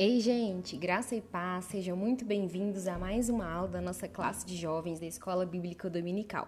Ei, 0.00 0.20
gente, 0.20 0.76
graça 0.76 1.16
e 1.16 1.20
paz, 1.20 1.64
sejam 1.64 1.96
muito 1.96 2.24
bem-vindos 2.24 2.86
a 2.86 2.96
mais 2.96 3.28
uma 3.28 3.52
aula 3.52 3.66
da 3.66 3.80
nossa 3.80 4.06
classe 4.06 4.46
de 4.46 4.54
jovens 4.54 5.00
da 5.00 5.06
Escola 5.06 5.44
Bíblica 5.44 5.90
Dominical. 5.90 6.46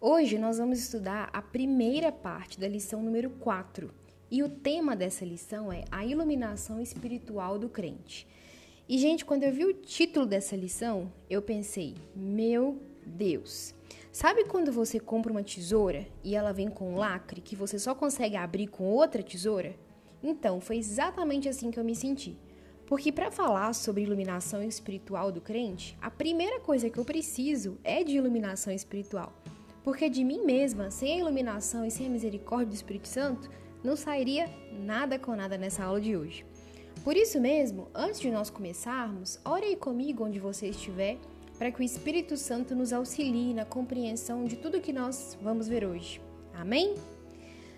Hoje 0.00 0.38
nós 0.38 0.58
vamos 0.58 0.80
estudar 0.80 1.30
a 1.32 1.40
primeira 1.40 2.10
parte 2.10 2.58
da 2.58 2.66
lição 2.66 3.00
número 3.00 3.30
4 3.30 3.94
e 4.28 4.42
o 4.42 4.48
tema 4.48 4.96
dessa 4.96 5.24
lição 5.24 5.72
é 5.72 5.84
a 5.88 6.04
iluminação 6.04 6.80
espiritual 6.80 7.60
do 7.60 7.68
crente. 7.68 8.26
E, 8.88 8.98
gente, 8.98 9.24
quando 9.24 9.44
eu 9.44 9.52
vi 9.52 9.64
o 9.64 9.74
título 9.74 10.26
dessa 10.26 10.56
lição, 10.56 11.12
eu 11.30 11.40
pensei, 11.40 11.94
meu 12.12 12.82
Deus. 13.06 13.72
Sabe 14.10 14.46
quando 14.46 14.72
você 14.72 14.98
compra 14.98 15.30
uma 15.30 15.44
tesoura 15.44 16.08
e 16.24 16.34
ela 16.34 16.52
vem 16.52 16.68
com 16.68 16.94
um 16.94 16.96
lacre 16.96 17.40
que 17.40 17.54
você 17.54 17.78
só 17.78 17.94
consegue 17.94 18.34
abrir 18.34 18.66
com 18.66 18.82
outra 18.82 19.22
tesoura? 19.22 19.76
Então, 20.20 20.60
foi 20.60 20.76
exatamente 20.78 21.48
assim 21.48 21.70
que 21.70 21.78
eu 21.78 21.84
me 21.84 21.94
senti. 21.94 22.36
Porque 22.86 23.10
para 23.10 23.30
falar 23.30 23.72
sobre 23.72 24.02
iluminação 24.02 24.62
espiritual 24.62 25.32
do 25.32 25.40
crente, 25.40 25.96
a 26.00 26.10
primeira 26.10 26.60
coisa 26.60 26.90
que 26.90 26.98
eu 26.98 27.04
preciso 27.04 27.78
é 27.82 28.04
de 28.04 28.16
iluminação 28.16 28.72
espiritual. 28.72 29.32
Porque 29.82 30.08
de 30.08 30.24
mim 30.24 30.44
mesma, 30.44 30.90
sem 30.90 31.14
a 31.14 31.18
iluminação 31.18 31.84
e 31.84 31.90
sem 31.90 32.06
a 32.06 32.10
misericórdia 32.10 32.68
do 32.68 32.74
Espírito 32.74 33.08
Santo, 33.08 33.50
não 33.82 33.96
sairia 33.96 34.48
nada 34.72 35.18
com 35.18 35.34
nada 35.36 35.58
nessa 35.58 35.84
aula 35.84 36.00
de 36.00 36.16
hoje. 36.16 36.44
Por 37.02 37.16
isso 37.16 37.38
mesmo, 37.38 37.88
antes 37.94 38.20
de 38.20 38.30
nós 38.30 38.48
começarmos, 38.48 39.38
ore 39.44 39.76
comigo 39.76 40.24
onde 40.24 40.38
você 40.38 40.68
estiver, 40.68 41.18
para 41.58 41.70
que 41.70 41.80
o 41.80 41.84
Espírito 41.84 42.36
Santo 42.36 42.74
nos 42.74 42.92
auxilie 42.92 43.52
na 43.52 43.64
compreensão 43.64 44.44
de 44.44 44.56
tudo 44.56 44.80
que 44.80 44.92
nós 44.92 45.38
vamos 45.40 45.68
ver 45.68 45.84
hoje. 45.84 46.20
Amém? 46.54 46.94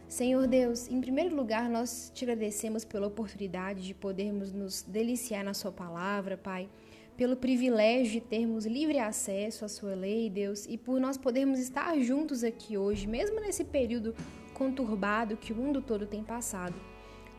Senhor 0.09 0.47
Deus, 0.47 0.89
em 0.89 1.01
primeiro 1.01 1.35
lugar, 1.35 1.69
nós 1.69 2.13
te 2.15 2.25
agradecemos 2.25 2.85
pela 2.85 3.09
oportunidade 3.09 3.83
de 3.83 3.93
podermos 3.93 4.53
nos 4.53 4.83
deliciar 4.83 5.43
na 5.43 5.53
Sua 5.53 5.73
palavra, 5.73 6.37
Pai, 6.37 6.69
pelo 7.17 7.35
privilégio 7.37 8.13
de 8.13 8.21
termos 8.21 8.67
livre 8.67 9.01
acesso 9.01 9.65
à 9.65 9.69
Sua 9.69 9.97
lei, 9.97 10.31
Deus, 10.31 10.65
e 10.67 10.79
por 10.79 11.01
nós 11.01 11.19
podermos 11.19 11.59
estar 11.59 11.99
juntos 11.99 12.45
aqui 12.45 12.79
hoje, 12.79 13.07
mesmo 13.09 13.41
nesse 13.41 13.65
período 13.65 14.15
conturbado 14.55 15.37
que 15.37 15.53
o 15.53 15.57
mundo 15.57 15.83
todo 15.83 16.07
tem 16.07 16.23
passado. 16.23 16.81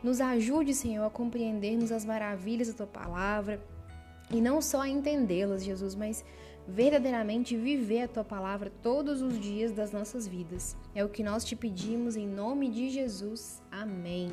Nos 0.02 0.20
ajude, 0.20 0.74
Senhor, 0.74 1.06
a 1.06 1.10
compreendermos 1.10 1.90
as 1.90 2.04
maravilhas 2.04 2.68
da 2.68 2.74
Tua 2.74 2.86
palavra 2.86 3.62
e 4.30 4.42
não 4.42 4.60
só 4.60 4.82
a 4.82 4.88
entendê-las, 4.88 5.64
Jesus, 5.64 5.94
mas 5.94 6.22
verdadeiramente 6.68 7.56
viver 7.56 8.02
a 8.02 8.08
tua 8.08 8.24
palavra 8.24 8.70
todos 8.82 9.22
os 9.22 9.40
dias 9.40 9.72
das 9.72 9.90
nossas 9.90 10.28
vidas. 10.28 10.76
É 10.94 11.02
o 11.02 11.08
que 11.08 11.22
nós 11.22 11.44
te 11.44 11.56
pedimos 11.56 12.14
em 12.14 12.26
nome 12.26 12.68
de 12.68 12.90
Jesus. 12.90 13.62
Amém. 13.70 14.30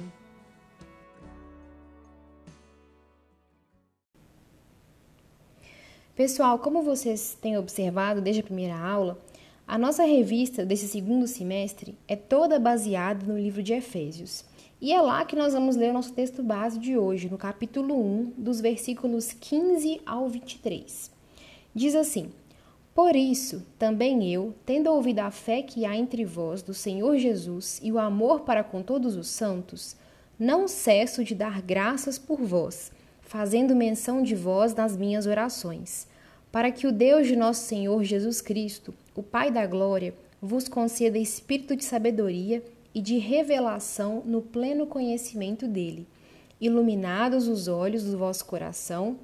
Pessoal, 6.13 6.59
como 6.59 6.81
vocês 6.81 7.37
têm 7.41 7.57
observado 7.57 8.21
desde 8.21 8.41
a 8.41 8.45
primeira 8.45 8.77
aula, 8.77 9.19
a 9.67 9.77
nossa 9.77 10.03
revista 10.03 10.65
desse 10.65 10.87
segundo 10.87 11.27
semestre 11.27 11.97
é 12.07 12.15
toda 12.15 12.59
baseada 12.59 13.25
no 13.25 13.37
livro 13.37 13.63
de 13.63 13.73
Efésios. 13.73 14.45
E 14.79 14.93
é 14.93 15.01
lá 15.01 15.25
que 15.25 15.35
nós 15.35 15.53
vamos 15.53 15.75
ler 15.75 15.89
o 15.89 15.93
nosso 15.93 16.13
texto 16.13 16.43
base 16.43 16.77
de 16.77 16.97
hoje, 16.97 17.29
no 17.29 17.37
capítulo 17.37 17.95
1, 17.95 18.33
dos 18.37 18.61
versículos 18.61 19.33
15 19.33 20.01
ao 20.05 20.29
23. 20.29 21.14
Diz 21.75 21.93
assim: 21.93 22.29
Por 22.93 23.17
isso, 23.17 23.65
também 23.77 24.31
eu, 24.31 24.55
tendo 24.65 24.89
ouvido 24.89 25.19
a 25.19 25.29
fé 25.29 25.61
que 25.61 25.85
há 25.85 25.93
entre 25.93 26.23
vós 26.23 26.61
do 26.63 26.73
Senhor 26.73 27.17
Jesus 27.17 27.81
e 27.83 27.91
o 27.91 27.99
amor 27.99 28.41
para 28.41 28.63
com 28.63 28.81
todos 28.81 29.17
os 29.17 29.27
santos, 29.27 29.97
não 30.39 30.69
cesso 30.69 31.21
de 31.21 31.35
dar 31.35 31.61
graças 31.61 32.17
por 32.17 32.39
vós, 32.41 32.93
fazendo 33.19 33.75
menção 33.75 34.23
de 34.23 34.35
vós 34.35 34.73
nas 34.73 34.95
minhas 34.95 35.27
orações, 35.27 36.07
para 36.49 36.71
que 36.71 36.87
o 36.87 36.93
Deus 36.93 37.27
de 37.27 37.35
nosso 37.35 37.67
Senhor 37.67 38.01
Jesus 38.05 38.39
Cristo, 38.39 38.93
o 39.13 39.21
Pai 39.21 39.51
da 39.51 39.67
glória, 39.67 40.13
vos 40.41 40.69
conceda 40.69 41.17
espírito 41.17 41.75
de 41.75 41.83
sabedoria 41.83 42.63
e 42.93 43.01
de 43.01 43.17
revelação 43.17 44.23
no 44.25 44.41
pleno 44.41 44.87
conhecimento 44.87 45.67
dele, 45.67 46.07
iluminados 46.61 47.49
os 47.49 47.67
olhos 47.67 48.03
do 48.03 48.17
vosso 48.17 48.45
coração, 48.45 49.17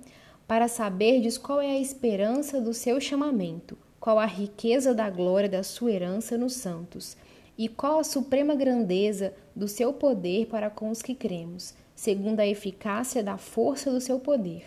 para 0.52 0.68
saberdes 0.68 1.38
qual 1.38 1.62
é 1.62 1.72
a 1.72 1.80
esperança 1.80 2.60
do 2.60 2.74
seu 2.74 3.00
chamamento, 3.00 3.78
qual 4.02 4.20
a 4.20 4.26
riqueza 4.26 4.94
da 4.94 5.10
glória 5.10 5.48
da 5.48 5.64
sua 5.64 5.94
herança 5.94 6.38
nos 6.38 6.56
santos, 6.56 7.16
e 7.58 7.70
qual 7.70 8.00
a 8.00 8.04
suprema 8.04 8.54
grandeza 8.54 9.34
do 9.56 9.66
seu 9.66 9.94
poder 9.94 10.48
para 10.48 10.70
com 10.70 10.90
os 10.90 11.02
que 11.02 11.16
cremos, 11.16 11.74
segundo 11.96 12.42
a 12.42 12.46
eficácia 12.46 13.24
da 13.24 13.38
força 13.38 13.90
do 13.90 14.02
seu 14.02 14.20
poder, 14.20 14.66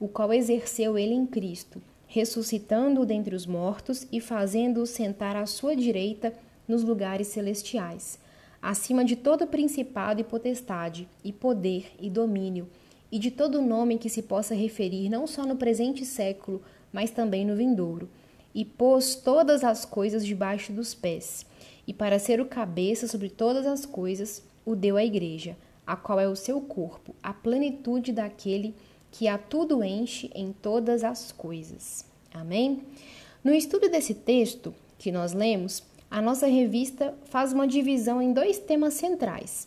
o 0.00 0.08
qual 0.08 0.32
exerceu 0.32 0.98
ele 0.98 1.14
em 1.14 1.24
Cristo, 1.24 1.80
ressuscitando-o 2.08 3.06
dentre 3.06 3.36
os 3.36 3.46
mortos 3.46 4.08
e 4.10 4.20
fazendo-o 4.20 4.84
sentar 4.84 5.36
à 5.36 5.46
sua 5.46 5.76
direita 5.76 6.34
nos 6.66 6.82
lugares 6.82 7.28
celestiais, 7.28 8.18
acima 8.60 9.04
de 9.04 9.14
todo 9.14 9.46
principado 9.46 10.20
e 10.20 10.24
potestade, 10.24 11.08
e 11.22 11.32
poder 11.32 11.92
e 12.00 12.10
domínio 12.10 12.68
e 13.10 13.18
de 13.18 13.30
todo 13.30 13.62
nome 13.62 13.98
que 13.98 14.08
se 14.08 14.22
possa 14.22 14.54
referir 14.54 15.08
não 15.08 15.26
só 15.26 15.44
no 15.44 15.56
presente 15.56 16.04
século, 16.04 16.62
mas 16.92 17.10
também 17.10 17.44
no 17.44 17.56
vindouro, 17.56 18.08
e 18.54 18.64
pôs 18.64 19.14
todas 19.14 19.64
as 19.64 19.84
coisas 19.84 20.24
debaixo 20.24 20.72
dos 20.72 20.94
pés, 20.94 21.46
e 21.86 21.94
para 21.94 22.18
ser 22.18 22.40
o 22.40 22.46
cabeça 22.46 23.06
sobre 23.06 23.28
todas 23.28 23.66
as 23.66 23.84
coisas, 23.86 24.42
o 24.64 24.74
deu 24.74 24.96
à 24.96 25.04
igreja, 25.04 25.56
a 25.86 25.96
qual 25.96 26.20
é 26.20 26.28
o 26.28 26.36
seu 26.36 26.60
corpo, 26.60 27.14
a 27.22 27.32
plenitude 27.32 28.12
daquele 28.12 28.74
que 29.10 29.26
a 29.26 29.36
tudo 29.36 29.82
enche 29.82 30.30
em 30.34 30.52
todas 30.52 31.02
as 31.02 31.32
coisas. 31.32 32.04
Amém? 32.32 32.82
No 33.42 33.52
estudo 33.52 33.88
desse 33.88 34.14
texto 34.14 34.74
que 34.98 35.10
nós 35.10 35.32
lemos, 35.32 35.82
a 36.10 36.20
nossa 36.20 36.46
revista 36.46 37.14
faz 37.24 37.52
uma 37.52 37.66
divisão 37.66 38.20
em 38.20 38.32
dois 38.32 38.58
temas 38.58 38.94
centrais: 38.94 39.66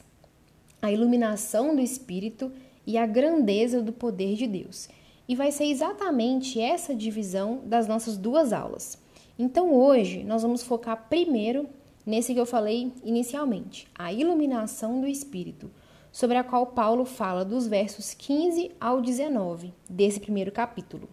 a 0.82 0.92
iluminação 0.92 1.76
do 1.76 1.82
espírito 1.82 2.52
e 2.86 2.98
a 2.98 3.06
grandeza 3.06 3.82
do 3.82 3.92
poder 3.92 4.36
de 4.36 4.48
Deus. 4.48 4.90
E 5.28 5.36
vai 5.36 5.52
ser 5.52 5.66
exatamente 5.66 6.60
essa 6.60 6.94
divisão 6.94 7.62
das 7.66 7.88
nossas 7.88 8.18
duas 8.18 8.52
aulas. 8.52 9.02
Então 9.38 9.74
hoje 9.74 10.24
nós 10.24 10.44
vamos 10.44 10.64
focar 10.64 11.08
primeiro 11.10 11.68
nesse 12.06 12.34
que 12.34 12.40
eu 12.40 12.46
falei 12.46 12.92
inicialmente, 13.04 13.88
a 13.96 14.12
iluminação 14.12 15.00
do 15.00 15.08
Espírito, 15.08 15.72
sobre 16.12 16.38
a 16.38 16.44
qual 16.44 16.68
Paulo 16.68 17.06
fala 17.06 17.44
dos 17.44 17.66
versos 17.66 18.14
15 18.14 18.72
ao 18.80 19.02
19 19.02 19.74
desse 19.90 20.20
primeiro 20.20 20.52
capítulo. 20.52 21.08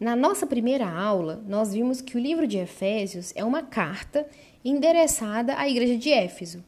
Na 0.00 0.16
nossa 0.16 0.46
primeira 0.46 0.88
aula, 0.88 1.44
nós 1.46 1.72
vimos 1.72 2.00
que 2.00 2.16
o 2.16 2.20
livro 2.20 2.46
de 2.46 2.58
Efésios 2.58 3.32
é 3.36 3.44
uma 3.44 3.62
carta 3.62 4.26
endereçada 4.64 5.56
à 5.56 5.68
igreja 5.68 5.96
de 5.96 6.10
Éfeso. 6.10 6.64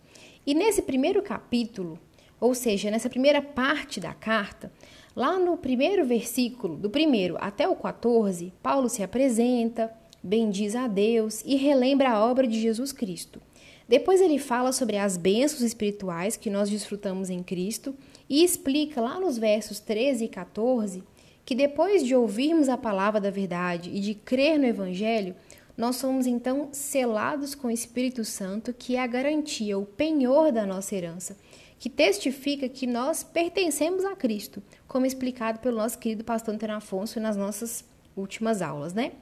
E 0.46 0.54
nesse 0.54 0.82
primeiro 0.82 1.22
capítulo, 1.22 1.98
ou 2.40 2.54
seja, 2.54 2.90
nessa 2.90 3.08
primeira 3.08 3.40
parte 3.40 4.00
da 4.00 4.12
carta, 4.12 4.72
lá 5.14 5.38
no 5.38 5.56
primeiro 5.56 6.04
versículo, 6.04 6.76
do 6.76 6.90
primeiro 6.90 7.36
até 7.40 7.68
o 7.68 7.76
14, 7.76 8.52
Paulo 8.62 8.88
se 8.88 9.02
apresenta, 9.02 9.92
bendiz 10.22 10.74
a 10.74 10.86
Deus 10.86 11.42
e 11.44 11.56
relembra 11.56 12.10
a 12.10 12.24
obra 12.24 12.46
de 12.46 12.60
Jesus 12.60 12.92
Cristo. 12.92 13.40
Depois 13.88 14.20
ele 14.20 14.38
fala 14.38 14.72
sobre 14.72 14.96
as 14.96 15.16
bênçãos 15.16 15.60
espirituais 15.62 16.36
que 16.36 16.48
nós 16.48 16.70
desfrutamos 16.70 17.28
em 17.28 17.42
Cristo 17.42 17.94
e 18.28 18.42
explica 18.42 19.00
lá 19.00 19.20
nos 19.20 19.36
versos 19.36 19.78
13 19.78 20.24
e 20.24 20.28
14 20.28 21.02
que 21.44 21.54
depois 21.54 22.04
de 22.04 22.14
ouvirmos 22.14 22.68
a 22.68 22.76
palavra 22.78 23.20
da 23.20 23.30
verdade 23.30 23.90
e 23.90 24.00
de 24.00 24.14
crer 24.14 24.58
no 24.58 24.64
Evangelho, 24.64 25.34
nós 25.76 25.96
somos 25.96 26.26
então 26.26 26.68
selados 26.72 27.54
com 27.54 27.68
o 27.68 27.70
Espírito 27.70 28.24
Santo, 28.24 28.72
que 28.72 28.96
é 28.96 29.02
a 29.02 29.06
garantia, 29.06 29.78
o 29.78 29.84
penhor 29.84 30.50
da 30.52 30.64
nossa 30.64 30.94
herança 30.94 31.36
que 31.84 31.90
testifica 31.90 32.66
que 32.66 32.86
nós 32.86 33.22
pertencemos 33.22 34.06
a 34.06 34.16
Cristo, 34.16 34.62
como 34.88 35.04
explicado 35.04 35.58
pelo 35.58 35.76
nosso 35.76 35.98
querido 35.98 36.24
pastor 36.24 36.54
Antônio 36.54 36.76
Afonso 36.76 37.20
nas 37.20 37.36
nossas 37.36 37.84
últimas 38.16 38.62
aulas, 38.62 38.94
né? 38.94 39.12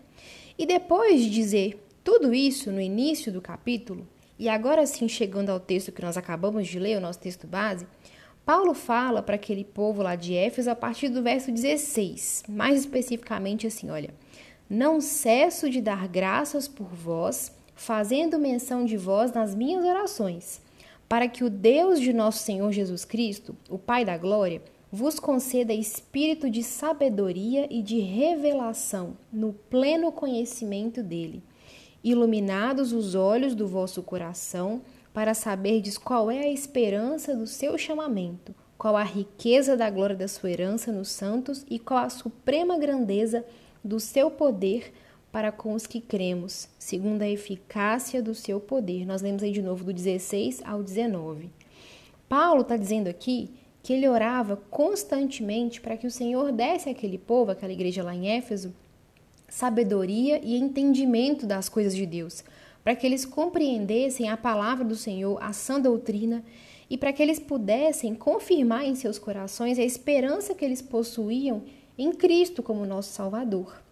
E 0.56 0.64
depois 0.64 1.22
de 1.22 1.28
dizer 1.28 1.84
tudo 2.04 2.32
isso 2.32 2.70
no 2.70 2.80
início 2.80 3.32
do 3.32 3.42
capítulo, 3.42 4.06
e 4.38 4.48
agora 4.48 4.86
sim 4.86 5.08
chegando 5.08 5.50
ao 5.50 5.58
texto 5.58 5.90
que 5.90 6.02
nós 6.02 6.16
acabamos 6.16 6.68
de 6.68 6.78
ler, 6.78 6.98
o 6.98 7.00
nosso 7.00 7.18
texto 7.18 7.48
base, 7.48 7.84
Paulo 8.46 8.74
fala 8.74 9.24
para 9.24 9.34
aquele 9.34 9.64
povo 9.64 10.00
lá 10.00 10.14
de 10.14 10.32
Éfeso 10.32 10.70
a 10.70 10.76
partir 10.76 11.08
do 11.08 11.20
verso 11.20 11.50
16, 11.50 12.44
mais 12.48 12.78
especificamente 12.78 13.66
assim, 13.66 13.90
olha: 13.90 14.14
Não 14.70 15.00
cesso 15.00 15.68
de 15.68 15.80
dar 15.80 16.06
graças 16.06 16.68
por 16.68 16.86
vós, 16.86 17.50
fazendo 17.74 18.38
menção 18.38 18.84
de 18.84 18.96
vós 18.96 19.32
nas 19.32 19.52
minhas 19.52 19.84
orações 19.84 20.61
para 21.12 21.28
que 21.28 21.44
o 21.44 21.50
Deus 21.50 22.00
de 22.00 22.10
nosso 22.10 22.38
Senhor 22.38 22.72
Jesus 22.72 23.04
Cristo, 23.04 23.54
o 23.68 23.76
Pai 23.76 24.02
da 24.02 24.16
Glória, 24.16 24.62
vos 24.90 25.20
conceda 25.20 25.74
espírito 25.74 26.48
de 26.48 26.62
sabedoria 26.62 27.66
e 27.70 27.82
de 27.82 27.98
revelação 27.98 29.14
no 29.30 29.52
pleno 29.52 30.10
conhecimento 30.10 31.02
dele, 31.02 31.42
iluminados 32.02 32.94
os 32.94 33.14
olhos 33.14 33.54
do 33.54 33.68
vosso 33.68 34.02
coração, 34.02 34.80
para 35.12 35.34
saberdes 35.34 35.98
qual 35.98 36.30
é 36.30 36.44
a 36.44 36.50
esperança 36.50 37.36
do 37.36 37.46
seu 37.46 37.76
chamamento, 37.76 38.54
qual 38.78 38.96
a 38.96 39.04
riqueza 39.04 39.76
da 39.76 39.90
glória 39.90 40.16
da 40.16 40.26
sua 40.26 40.50
herança 40.50 40.90
nos 40.90 41.10
santos 41.10 41.62
e 41.68 41.78
qual 41.78 42.06
a 42.06 42.08
suprema 42.08 42.78
grandeza 42.78 43.44
do 43.84 44.00
seu 44.00 44.30
poder 44.30 44.94
para 45.32 45.50
com 45.50 45.72
os 45.72 45.86
que 45.86 45.98
cremos, 45.98 46.68
segundo 46.78 47.22
a 47.22 47.28
eficácia 47.28 48.22
do 48.22 48.34
seu 48.34 48.60
poder. 48.60 49.06
Nós 49.06 49.22
lemos 49.22 49.42
aí 49.42 49.50
de 49.50 49.62
novo 49.62 49.82
do 49.82 49.92
16 49.92 50.60
ao 50.62 50.82
19. 50.82 51.48
Paulo 52.28 52.60
está 52.60 52.76
dizendo 52.76 53.08
aqui 53.08 53.50
que 53.82 53.94
ele 53.94 54.06
orava 54.06 54.56
constantemente 54.70 55.80
para 55.80 55.96
que 55.96 56.06
o 56.06 56.10
Senhor 56.10 56.52
desse 56.52 56.90
àquele 56.90 57.16
povo, 57.16 57.50
àquela 57.50 57.72
igreja 57.72 58.04
lá 58.04 58.14
em 58.14 58.28
Éfeso, 58.28 58.74
sabedoria 59.48 60.38
e 60.42 60.56
entendimento 60.56 61.46
das 61.46 61.68
coisas 61.68 61.96
de 61.96 62.06
Deus, 62.06 62.44
para 62.84 62.94
que 62.94 63.06
eles 63.06 63.24
compreendessem 63.24 64.28
a 64.28 64.36
palavra 64.36 64.84
do 64.84 64.96
Senhor, 64.96 65.42
a 65.42 65.52
sã 65.52 65.80
doutrina 65.80 66.44
e 66.88 66.98
para 66.98 67.12
que 67.12 67.22
eles 67.22 67.38
pudessem 67.38 68.14
confirmar 68.14 68.84
em 68.84 68.94
seus 68.94 69.18
corações 69.18 69.78
a 69.78 69.82
esperança 69.82 70.54
que 70.54 70.64
eles 70.64 70.82
possuíam 70.82 71.62
em 71.96 72.12
Cristo 72.12 72.62
como 72.62 72.84
nosso 72.84 73.12
Salvador. 73.12 73.82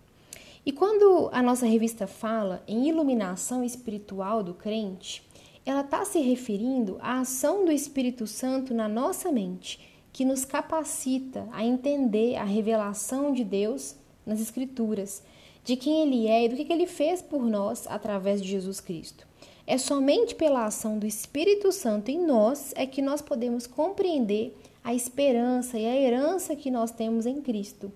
E 0.65 0.73
quando 0.73 1.31
a 1.33 1.43
nossa 1.43 1.65
revista 1.65 2.07
fala 2.07 2.62
em 2.69 2.87
iluminação 2.87 3.65
espiritual 3.65 4.43
do 4.43 4.53
crente, 4.53 5.27
ela 5.65 5.81
está 5.81 6.05
se 6.05 6.21
referindo 6.21 6.99
à 7.01 7.21
ação 7.21 7.65
do 7.65 7.73
Espírito 7.73 8.27
Santo 8.27 8.75
na 8.75 8.89
nossa 8.89 9.33
mente, 9.33 9.81
que 10.12 10.25
nos 10.25 10.45
capacita 10.45 11.49
a 11.53 11.65
entender 11.65 12.37
a 12.37 12.45
revelação 12.45 13.33
de 13.33 13.45
Deus 13.45 13.97
nas 14.27 14.41
Escrituras, 14.41 15.23
de 15.65 15.77
quem 15.77 16.03
Ele 16.03 16.27
é 16.27 16.45
e 16.45 16.49
do 16.49 16.57
que 16.57 16.73
Ele 16.73 16.87
fez 16.87 17.23
por 17.23 17.43
nós 17.43 17.87
através 17.87 18.43
de 18.43 18.49
Jesus 18.49 18.81
Cristo. 18.81 19.27
É 19.67 19.79
somente 19.79 20.35
pela 20.35 20.67
ação 20.67 20.99
do 20.99 21.06
Espírito 21.06 21.71
Santo 21.71 22.11
em 22.11 22.19
nós 22.27 22.73
é 22.77 22.87
que 22.87 23.01
nós 23.01 23.23
podemos 23.23 23.67
compreender 23.67 24.56
a 24.83 24.93
esperança 24.95 25.79
e 25.79 25.87
a 25.87 25.97
herança 25.97 26.56
que 26.56 26.71
nós 26.71 26.91
temos 26.91 27.25
em 27.25 27.41
Cristo. 27.41 27.93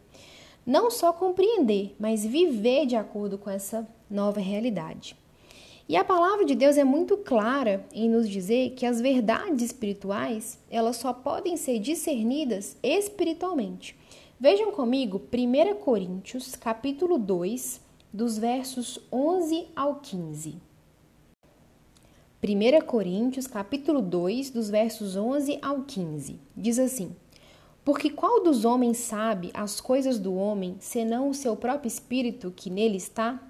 Não 0.67 0.91
só 0.91 1.13
compreender, 1.13 1.95
mas 1.99 2.25
viver 2.25 2.87
de 2.87 2.97
acordo 2.97 3.37
com 3.37 3.51
essa 3.51 3.87
nova 4.09 4.41
realidade. 4.41 5.17
E 5.87 5.97
a 5.97 6.05
palavra 6.05 6.47
de 6.47 6.55
Deus 6.55 6.79
é 6.79 6.85
muito 6.85 7.19
clara 7.19 7.85
em 7.93 8.09
nos 8.09 8.27
dizer 8.27 8.71
que 8.71 8.87
as 8.87 9.03
verdades 9.03 9.67
espirituais, 9.67 10.59
elas 10.71 10.97
só 10.97 11.13
podem 11.13 11.59
ser 11.59 11.79
discernidas 11.79 12.79
espiritualmente. 12.83 13.95
Vejam 14.41 14.73
comigo 14.73 15.21
1 15.31 15.75
Coríntios, 15.77 16.57
capítulo 16.57 17.19
2, 17.19 17.83
dos 18.11 18.39
versos 18.39 18.99
11 19.13 19.67
ao 19.77 19.97
15. 19.97 20.57
1 22.43 22.87
Coríntios, 22.87 23.47
capítulo 23.47 24.01
2, 24.01 24.51
dos 24.51 24.71
versos 24.71 25.17
11 25.17 25.59
ao 25.61 25.83
15. 25.83 26.41
Diz 26.57 26.79
assim: 26.79 27.15
Porque 27.85 28.09
qual 28.09 28.43
dos 28.43 28.65
homens 28.65 28.97
sabe 28.97 29.51
as 29.53 29.81
coisas 29.81 30.19
do 30.19 30.35
homem, 30.35 30.77
senão 30.81 31.29
o 31.29 31.35
seu 31.35 31.55
próprio 31.55 31.89
espírito 31.89 32.53
que 32.55 32.71
nele 32.71 32.97
está? 32.97 33.41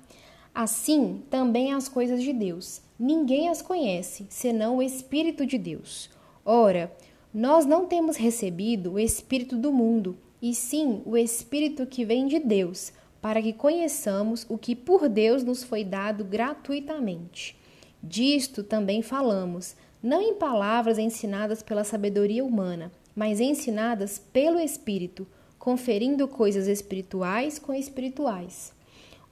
Assim 0.53 1.23
também 1.31 1.73
as 1.73 1.89
coisas 1.89 2.23
de 2.23 2.33
Deus. 2.33 2.83
Ninguém 2.99 3.49
as 3.49 3.61
conhece, 3.61 4.27
senão 4.29 4.77
o 4.77 4.83
Espírito 4.83 5.45
de 5.45 5.59
Deus. 5.59 6.09
Ora, 6.45 6.93
nós 7.33 7.67
não 7.67 7.87
temos 7.87 8.17
recebido 8.17 8.93
o 8.93 8.99
Espírito 9.01 9.57
do 9.57 9.73
mundo, 9.73 10.17
e 10.41 10.55
sim 10.55 11.03
o 11.05 11.17
Espírito 11.17 11.87
que 11.87 12.05
vem 12.05 12.29
de 12.29 12.39
Deus, 12.39 12.93
para 13.21 13.43
que 13.43 13.53
conheçamos 13.53 14.47
o 14.49 14.57
que 14.57 14.77
por 14.77 15.09
Deus 15.09 15.43
nos 15.43 15.65
foi 15.65 15.83
dado 15.83 16.25
gratuitamente. 16.25 17.57
Disto 18.01 18.63
também 18.63 19.03
falamos, 19.03 19.75
não 20.01 20.23
em 20.23 20.35
palavras 20.35 20.97
ensinadas 20.97 21.63
pela 21.63 21.83
sabedoria 21.83 22.45
humana, 22.45 22.93
mas 23.15 23.41
ensinadas 23.41 24.19
pelo 24.19 24.59
Espírito, 24.59 25.27
conferindo 25.59 26.29
coisas 26.29 26.67
espirituais 26.67 27.59
com 27.59 27.73
espirituais. 27.73 28.73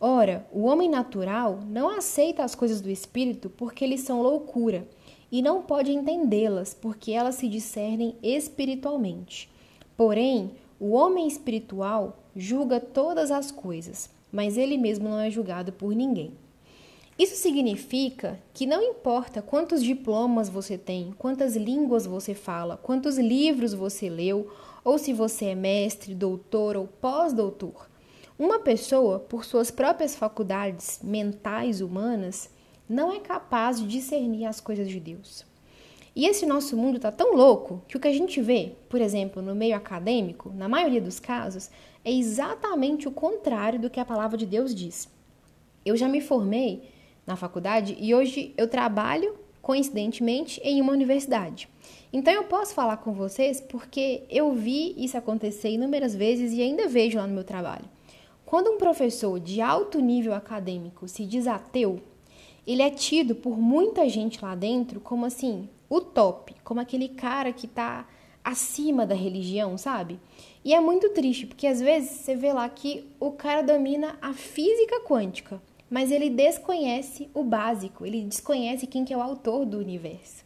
Ora, 0.01 0.47
o 0.53 0.63
homem 0.63 0.89
natural 0.89 1.61
não 1.69 1.89
aceita 1.89 2.43
as 2.43 2.55
coisas 2.55 2.81
do 2.81 2.91
Espírito 2.91 3.51
porque 3.51 3.85
eles 3.85 4.01
são 4.01 4.23
loucura, 4.23 4.87
e 5.33 5.41
não 5.41 5.63
pode 5.63 5.91
entendê-las 5.91 6.75
porque 6.75 7.13
elas 7.13 7.37
se 7.37 7.49
discernem 7.49 8.15
espiritualmente. 8.23 9.51
Porém, 9.97 10.51
o 10.79 10.91
homem 10.91 11.27
espiritual 11.27 12.19
julga 12.37 12.79
todas 12.79 13.31
as 13.31 13.51
coisas, 13.51 14.11
mas 14.31 14.59
ele 14.59 14.77
mesmo 14.77 15.09
não 15.09 15.19
é 15.19 15.31
julgado 15.31 15.73
por 15.73 15.95
ninguém. 15.95 16.33
Isso 17.19 17.37
significa 17.37 18.41
que 18.55 18.67
não 18.67 18.83
importa 18.83 19.43
quantos 19.43 19.83
diplomas 19.83 20.49
você 20.49 20.79
tem, 20.79 21.13
quantas 21.19 21.55
línguas 21.55 22.07
você 22.07 22.35
fala, 22.35 22.77
quantos 22.77 23.19
livros 23.19 23.75
você 23.75 24.09
leu, 24.09 24.51
ou 24.83 24.99
se 24.99 25.13
você 25.13 25.47
é 25.47 25.55
mestre, 25.55 26.15
doutor 26.15 26.77
ou 26.77 26.87
pós-doutor. 26.87 27.89
Uma 28.39 28.59
pessoa, 28.59 29.19
por 29.19 29.45
suas 29.45 29.71
próprias 29.71 30.17
faculdades 30.17 31.01
mentais 31.03 31.81
humanas, 31.81 32.51
não 32.89 33.13
é 33.13 33.21
capaz 33.21 33.79
de 33.79 33.87
discernir 33.87 34.47
as 34.47 34.61
coisas 34.61 34.89
de 34.89 34.99
Deus. 34.99 35.45
E 36.17 36.27
esse 36.27 36.45
nosso 36.45 36.77
mundo 36.77 36.97
está 36.97 37.13
tão 37.13 37.35
louco 37.35 37.83
que 37.87 37.97
o 37.97 38.01
que 38.01 38.09
a 38.09 38.13
gente 38.13 38.41
vê, 38.41 38.73
por 38.89 39.01
exemplo, 39.01 39.41
no 39.41 39.55
meio 39.55 39.77
acadêmico, 39.77 40.51
na 40.55 40.69
maioria 40.69 41.01
dos 41.01 41.21
casos, 41.21 41.71
é 42.05 42.13
exatamente 42.13 43.07
o 43.07 43.13
contrário 43.13 43.79
do 43.79 43.89
que 43.89 44.01
a 44.01 44.05
palavra 44.05 44.37
de 44.37 44.45
Deus 44.45 44.75
diz. 44.75 45.09
Eu 45.85 45.97
já 45.97 46.09
me 46.09 46.21
formei 46.21 46.83
na 47.27 47.37
faculdade 47.37 47.97
e 47.99 48.15
hoje 48.15 48.53
eu 48.57 48.69
trabalho, 48.69 49.35
coincidentemente, 49.61 50.61
em 50.65 50.81
uma 50.81 50.93
universidade. 50.93 51.69
Então 52.13 52.33
eu 52.33 52.45
posso 52.45 52.75
falar 52.75 52.99
com 52.99 53.13
vocês 53.13 53.61
porque 53.61 54.25
eu 54.29 54.53
vi 54.53 54.95
isso 55.03 55.17
acontecer 55.17 55.71
inúmeras 55.71 56.15
vezes 56.15 56.53
e 56.53 56.61
ainda 56.61 56.89
vejo 56.89 57.19
lá 57.19 57.27
no 57.27 57.35
meu 57.35 57.45
trabalho. 57.45 57.85
Quando 58.45 58.71
um 58.71 58.77
professor 58.77 59.41
de 59.41 59.61
alto 59.61 59.99
nível 59.99 60.35
acadêmico 60.35 61.09
se 61.09 61.25
diz 61.25 61.47
ateu, 61.47 62.01
ele 62.67 62.83
é 62.83 62.91
tido 62.91 63.35
por 63.35 63.59
muita 63.59 64.09
gente 64.09 64.43
lá 64.43 64.55
dentro 64.55 65.01
como 65.01 65.25
assim, 65.25 65.69
o 65.89 66.01
top, 66.01 66.55
como 66.63 66.81
aquele 66.81 67.09
cara 67.09 67.53
que 67.53 67.67
está 67.67 68.07
acima 68.45 69.07
da 69.07 69.15
religião, 69.15 69.79
sabe? 69.79 70.19
E 70.65 70.75
é 70.75 70.81
muito 70.81 71.11
triste, 71.11 71.47
porque 71.47 71.67
às 71.67 71.81
vezes 71.81 72.11
você 72.11 72.37
vê 72.37 72.53
lá 72.53 72.69
que 72.69 73.05
o 73.19 73.31
cara 73.31 73.63
domina 73.63 74.17
a 74.21 74.33
física 74.33 75.01
quântica, 75.01 75.61
mas 75.93 76.11
ele 76.11 76.31
desconhece 76.31 77.29
o 77.35 77.45
básico, 77.45 78.07
ele 78.07 78.25
desconhece 78.25 78.87
quem 78.87 79.05
que 79.05 79.13
é 79.13 79.17
o 79.17 79.21
autor 79.21 79.67
do 79.67 79.77
universo. 79.77 80.43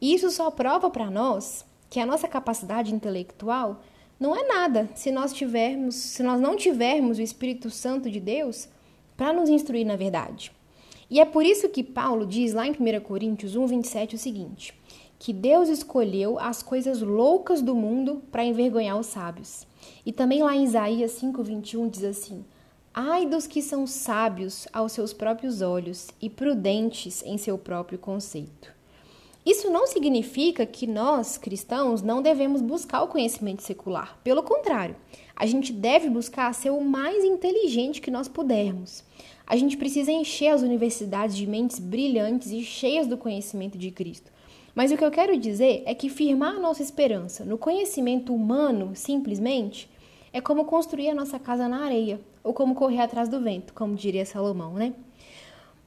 E 0.00 0.14
isso 0.14 0.30
só 0.30 0.48
prova 0.48 0.88
para 0.88 1.10
nós 1.10 1.66
que 1.90 1.98
a 1.98 2.06
nossa 2.06 2.28
capacidade 2.28 2.94
intelectual 2.94 3.82
não 4.20 4.36
é 4.36 4.46
nada 4.46 4.88
se 4.94 5.10
nós 5.10 5.32
tivermos, 5.32 5.96
se 5.96 6.22
nós 6.22 6.40
não 6.40 6.54
tivermos 6.54 7.18
o 7.18 7.22
Espírito 7.22 7.68
Santo 7.68 8.08
de 8.08 8.20
Deus 8.20 8.68
para 9.16 9.32
nos 9.32 9.48
instruir 9.48 9.84
na 9.84 9.96
verdade. 9.96 10.52
E 11.10 11.18
é 11.18 11.24
por 11.24 11.44
isso 11.44 11.68
que 11.68 11.82
Paulo 11.82 12.24
diz 12.24 12.54
lá 12.54 12.64
em 12.64 12.70
1 12.70 13.00
Coríntios 13.00 13.56
1:27 13.56 14.14
o 14.14 14.18
seguinte: 14.18 14.72
que 15.18 15.32
Deus 15.32 15.68
escolheu 15.68 16.38
as 16.38 16.62
coisas 16.62 17.02
loucas 17.02 17.60
do 17.60 17.74
mundo 17.74 18.22
para 18.30 18.44
envergonhar 18.44 18.96
os 18.96 19.06
sábios. 19.06 19.66
E 20.04 20.12
também 20.12 20.44
lá 20.44 20.54
em 20.54 20.62
Isaías 20.62 21.20
5:21 21.20 21.90
diz 21.90 22.04
assim: 22.04 22.44
Ai 22.98 23.26
dos 23.26 23.46
que 23.46 23.60
são 23.60 23.86
sábios 23.86 24.66
aos 24.72 24.92
seus 24.92 25.12
próprios 25.12 25.60
olhos 25.60 26.08
e 26.18 26.30
prudentes 26.30 27.22
em 27.26 27.36
seu 27.36 27.58
próprio 27.58 27.98
conceito. 27.98 28.72
Isso 29.44 29.68
não 29.70 29.86
significa 29.86 30.64
que 30.64 30.86
nós, 30.86 31.36
cristãos, 31.36 32.00
não 32.00 32.22
devemos 32.22 32.62
buscar 32.62 33.02
o 33.02 33.08
conhecimento 33.08 33.62
secular. 33.62 34.18
Pelo 34.24 34.42
contrário, 34.42 34.96
a 35.36 35.44
gente 35.44 35.74
deve 35.74 36.08
buscar 36.08 36.50
ser 36.54 36.70
o 36.70 36.80
mais 36.80 37.22
inteligente 37.22 38.00
que 38.00 38.10
nós 38.10 38.28
pudermos. 38.28 39.04
A 39.46 39.56
gente 39.56 39.76
precisa 39.76 40.10
encher 40.10 40.48
as 40.48 40.62
universidades 40.62 41.36
de 41.36 41.46
mentes 41.46 41.78
brilhantes 41.78 42.50
e 42.50 42.64
cheias 42.64 43.06
do 43.06 43.18
conhecimento 43.18 43.76
de 43.76 43.90
Cristo. 43.90 44.32
Mas 44.74 44.90
o 44.90 44.96
que 44.96 45.04
eu 45.04 45.10
quero 45.10 45.38
dizer 45.38 45.82
é 45.84 45.94
que 45.94 46.08
firmar 46.08 46.56
a 46.56 46.60
nossa 46.60 46.82
esperança 46.82 47.44
no 47.44 47.58
conhecimento 47.58 48.34
humano, 48.34 48.92
simplesmente, 48.94 49.86
é 50.36 50.40
como 50.42 50.66
construir 50.66 51.08
a 51.08 51.14
nossa 51.14 51.38
casa 51.38 51.66
na 51.66 51.82
areia, 51.82 52.20
ou 52.44 52.52
como 52.52 52.74
correr 52.74 53.00
atrás 53.00 53.26
do 53.26 53.40
vento, 53.40 53.72
como 53.72 53.94
diria 53.94 54.26
Salomão, 54.26 54.74
né? 54.74 54.92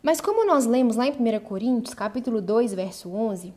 Mas 0.01 0.19
como 0.19 0.43
nós 0.43 0.65
lemos 0.65 0.95
lá 0.95 1.05
em 1.05 1.11
1 1.11 1.39
Coríntios, 1.41 1.93
capítulo 1.93 2.41
2, 2.41 2.73
verso 2.73 3.13
11, 3.13 3.53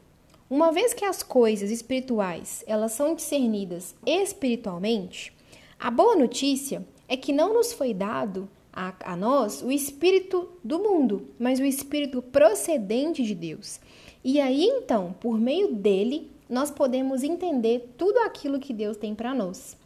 uma 0.51 0.71
vez 0.71 0.93
que 0.93 1.07
as 1.07 1.23
coisas 1.23 1.71
espirituais, 1.71 2.63
elas 2.67 2.93
são 2.93 3.15
discernidas 3.15 3.95
espiritualmente, 4.05 5.33
a 5.81 5.91
boa 5.91 6.15
notícia 6.15 6.87
é 7.09 7.17
que 7.17 7.33
não 7.33 7.55
nos 7.55 7.73
foi 7.73 7.95
dado 7.95 8.47
a, 8.71 8.93
a 9.03 9.17
nós 9.17 9.63
o 9.63 9.73
espírito 9.73 10.47
do 10.63 10.79
mundo, 10.79 11.27
mas 11.39 11.59
o 11.59 11.65
espírito 11.65 12.21
procedente 12.21 13.23
de 13.23 13.35
Deus. 13.35 13.81
E 14.23 14.39
aí 14.39 14.67
então, 14.67 15.15
por 15.19 15.41
meio 15.41 15.73
dele, 15.73 16.31
nós 16.51 16.71
podemos 16.71 17.23
entender 17.23 17.95
tudo 17.97 18.19
aquilo 18.19 18.61
que 18.61 18.75
Deus 18.75 18.99
tem 18.99 19.15
para 19.15 19.35
nós. 19.35 19.81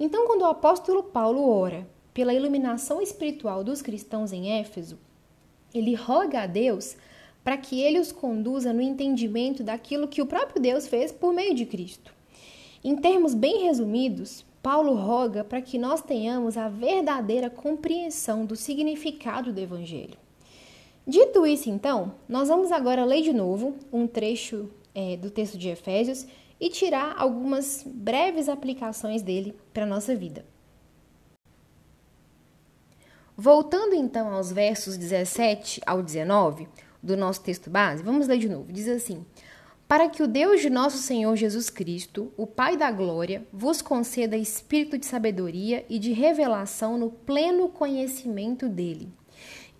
Então, 0.00 0.26
quando 0.26 0.40
o 0.40 0.46
apóstolo 0.46 1.02
Paulo 1.02 1.46
ora 1.46 1.86
pela 2.14 2.32
iluminação 2.32 3.02
espiritual 3.02 3.62
dos 3.62 3.82
cristãos 3.82 4.32
em 4.32 4.50
Éfeso, 4.58 4.98
ele 5.74 5.94
roga 5.94 6.40
a 6.40 6.46
Deus 6.46 6.96
para 7.44 7.58
que 7.58 7.80
ele 7.82 7.98
os 7.98 8.10
conduza 8.10 8.72
no 8.72 8.80
entendimento 8.80 9.62
daquilo 9.62 10.08
que 10.08 10.22
o 10.22 10.26
próprio 10.26 10.60
Deus 10.60 10.88
fez 10.88 11.12
por 11.12 11.34
meio 11.34 11.54
de 11.54 11.66
Cristo. 11.66 12.14
Em 12.82 12.96
termos 12.96 13.34
bem 13.34 13.64
resumidos, 13.64 14.42
Paulo 14.62 14.94
roga 14.94 15.44
para 15.44 15.60
que 15.60 15.78
nós 15.78 16.00
tenhamos 16.00 16.56
a 16.56 16.70
verdadeira 16.70 17.50
compreensão 17.50 18.46
do 18.46 18.56
significado 18.56 19.52
do 19.52 19.60
Evangelho. 19.60 20.16
Dito 21.06 21.46
isso, 21.46 21.68
então, 21.68 22.14
nós 22.26 22.48
vamos 22.48 22.72
agora 22.72 23.04
ler 23.04 23.22
de 23.22 23.34
novo 23.34 23.74
um 23.92 24.06
trecho 24.06 24.70
é, 24.94 25.16
do 25.16 25.30
texto 25.30 25.58
de 25.58 25.68
Efésios 25.68 26.26
e 26.60 26.68
tirar 26.68 27.14
algumas 27.16 27.82
breves 27.86 28.48
aplicações 28.48 29.22
dele 29.22 29.56
para 29.72 29.84
a 29.84 29.86
nossa 29.86 30.14
vida. 30.14 30.44
Voltando 33.36 33.94
então 33.94 34.28
aos 34.28 34.52
versos 34.52 34.98
17 34.98 35.80
ao 35.86 36.02
19 36.02 36.68
do 37.02 37.16
nosso 37.16 37.40
texto 37.40 37.70
base, 37.70 38.02
vamos 38.02 38.28
ler 38.28 38.38
de 38.38 38.48
novo. 38.48 38.70
Diz 38.70 38.86
assim: 38.86 39.24
Para 39.88 40.10
que 40.10 40.22
o 40.22 40.28
Deus 40.28 40.60
de 40.60 40.68
nosso 40.68 40.98
Senhor 40.98 41.34
Jesus 41.36 41.70
Cristo, 41.70 42.30
o 42.36 42.46
Pai 42.46 42.76
da 42.76 42.90
glória, 42.90 43.46
vos 43.50 43.80
conceda 43.80 44.36
espírito 44.36 44.98
de 44.98 45.06
sabedoria 45.06 45.86
e 45.88 45.98
de 45.98 46.12
revelação 46.12 46.98
no 46.98 47.10
pleno 47.10 47.70
conhecimento 47.70 48.68
dele 48.68 49.10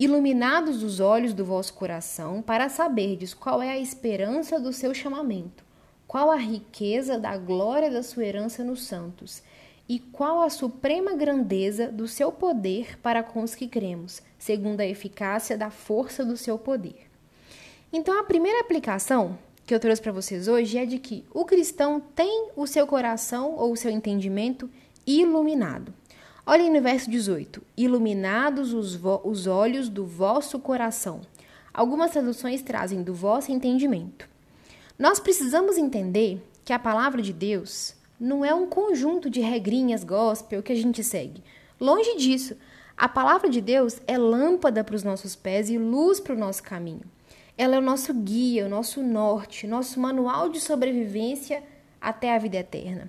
iluminados 0.00 0.82
os 0.82 0.99
olhos 0.99 1.34
do 1.34 1.44
vosso 1.44 1.75
coração, 1.75 2.40
para 2.40 2.70
saberdes 2.70 3.34
qual 3.34 3.62
é 3.62 3.68
a 3.68 3.78
esperança 3.78 4.58
do 4.58 4.72
seu 4.72 4.94
chamamento, 4.94 5.62
qual 6.11 6.29
a 6.29 6.37
riqueza 6.37 7.17
da 7.17 7.37
glória 7.37 7.88
da 7.88 8.02
sua 8.02 8.25
herança 8.25 8.64
nos 8.64 8.83
santos, 8.83 9.45
e 9.88 10.00
qual 10.00 10.40
a 10.40 10.50
suprema 10.50 11.14
grandeza 11.14 11.87
do 11.87 12.09
seu 12.09 12.33
poder 12.33 12.99
para 12.99 13.23
com 13.23 13.45
os 13.45 13.55
que 13.55 13.69
cremos, 13.69 14.21
segundo 14.37 14.81
a 14.81 14.85
eficácia 14.85 15.57
da 15.57 15.71
força 15.71 16.25
do 16.25 16.37
seu 16.37 16.59
poder. 16.59 17.09
Então, 17.93 18.19
a 18.19 18.25
primeira 18.25 18.59
aplicação 18.59 19.38
que 19.64 19.73
eu 19.73 19.79
trouxe 19.79 20.02
para 20.02 20.11
vocês 20.11 20.49
hoje 20.49 20.79
é 20.79 20.85
de 20.85 20.99
que 20.99 21.25
o 21.33 21.45
cristão 21.45 22.00
tem 22.00 22.49
o 22.57 22.67
seu 22.67 22.88
coração 22.88 23.55
ou 23.55 23.71
o 23.71 23.76
seu 23.76 23.93
entendimento 23.93 24.69
iluminado. 25.07 25.95
Olhem 26.45 26.73
no 26.73 26.83
verso 26.83 27.09
18: 27.09 27.62
Iluminados 27.76 28.73
os, 28.73 28.99
os 29.23 29.47
olhos 29.47 29.88
do 29.88 30.05
vosso 30.05 30.59
coração. 30.59 31.21
Algumas 31.73 32.11
traduções 32.11 32.62
trazem 32.62 33.00
do 33.00 33.14
vosso 33.14 33.52
entendimento. 33.52 34.29
Nós 35.00 35.19
precisamos 35.19 35.78
entender 35.78 36.47
que 36.62 36.75
a 36.75 36.78
palavra 36.78 37.23
de 37.23 37.33
Deus 37.33 37.95
não 38.21 38.45
é 38.45 38.52
um 38.52 38.66
conjunto 38.66 39.30
de 39.30 39.40
regrinhas 39.40 40.04
gospel 40.04 40.62
que 40.62 40.73
a 40.73 40.76
gente 40.76 41.02
segue. 41.02 41.42
Longe 41.80 42.19
disso. 42.19 42.54
A 42.99 43.09
palavra 43.09 43.49
de 43.49 43.62
Deus 43.62 43.99
é 44.07 44.19
lâmpada 44.19 44.85
para 44.85 44.95
os 44.95 45.02
nossos 45.02 45.35
pés 45.35 45.71
e 45.71 45.78
luz 45.78 46.21
para 46.21 46.35
o 46.35 46.38
nosso 46.38 46.62
caminho. 46.62 47.00
Ela 47.57 47.76
é 47.76 47.78
o 47.78 47.83
nosso 47.83 48.12
guia, 48.12 48.66
o 48.66 48.69
nosso 48.69 49.02
norte, 49.02 49.66
nosso 49.66 49.99
manual 49.99 50.50
de 50.50 50.61
sobrevivência 50.61 51.62
até 51.99 52.35
a 52.35 52.38
vida 52.38 52.59
eterna. 52.59 53.09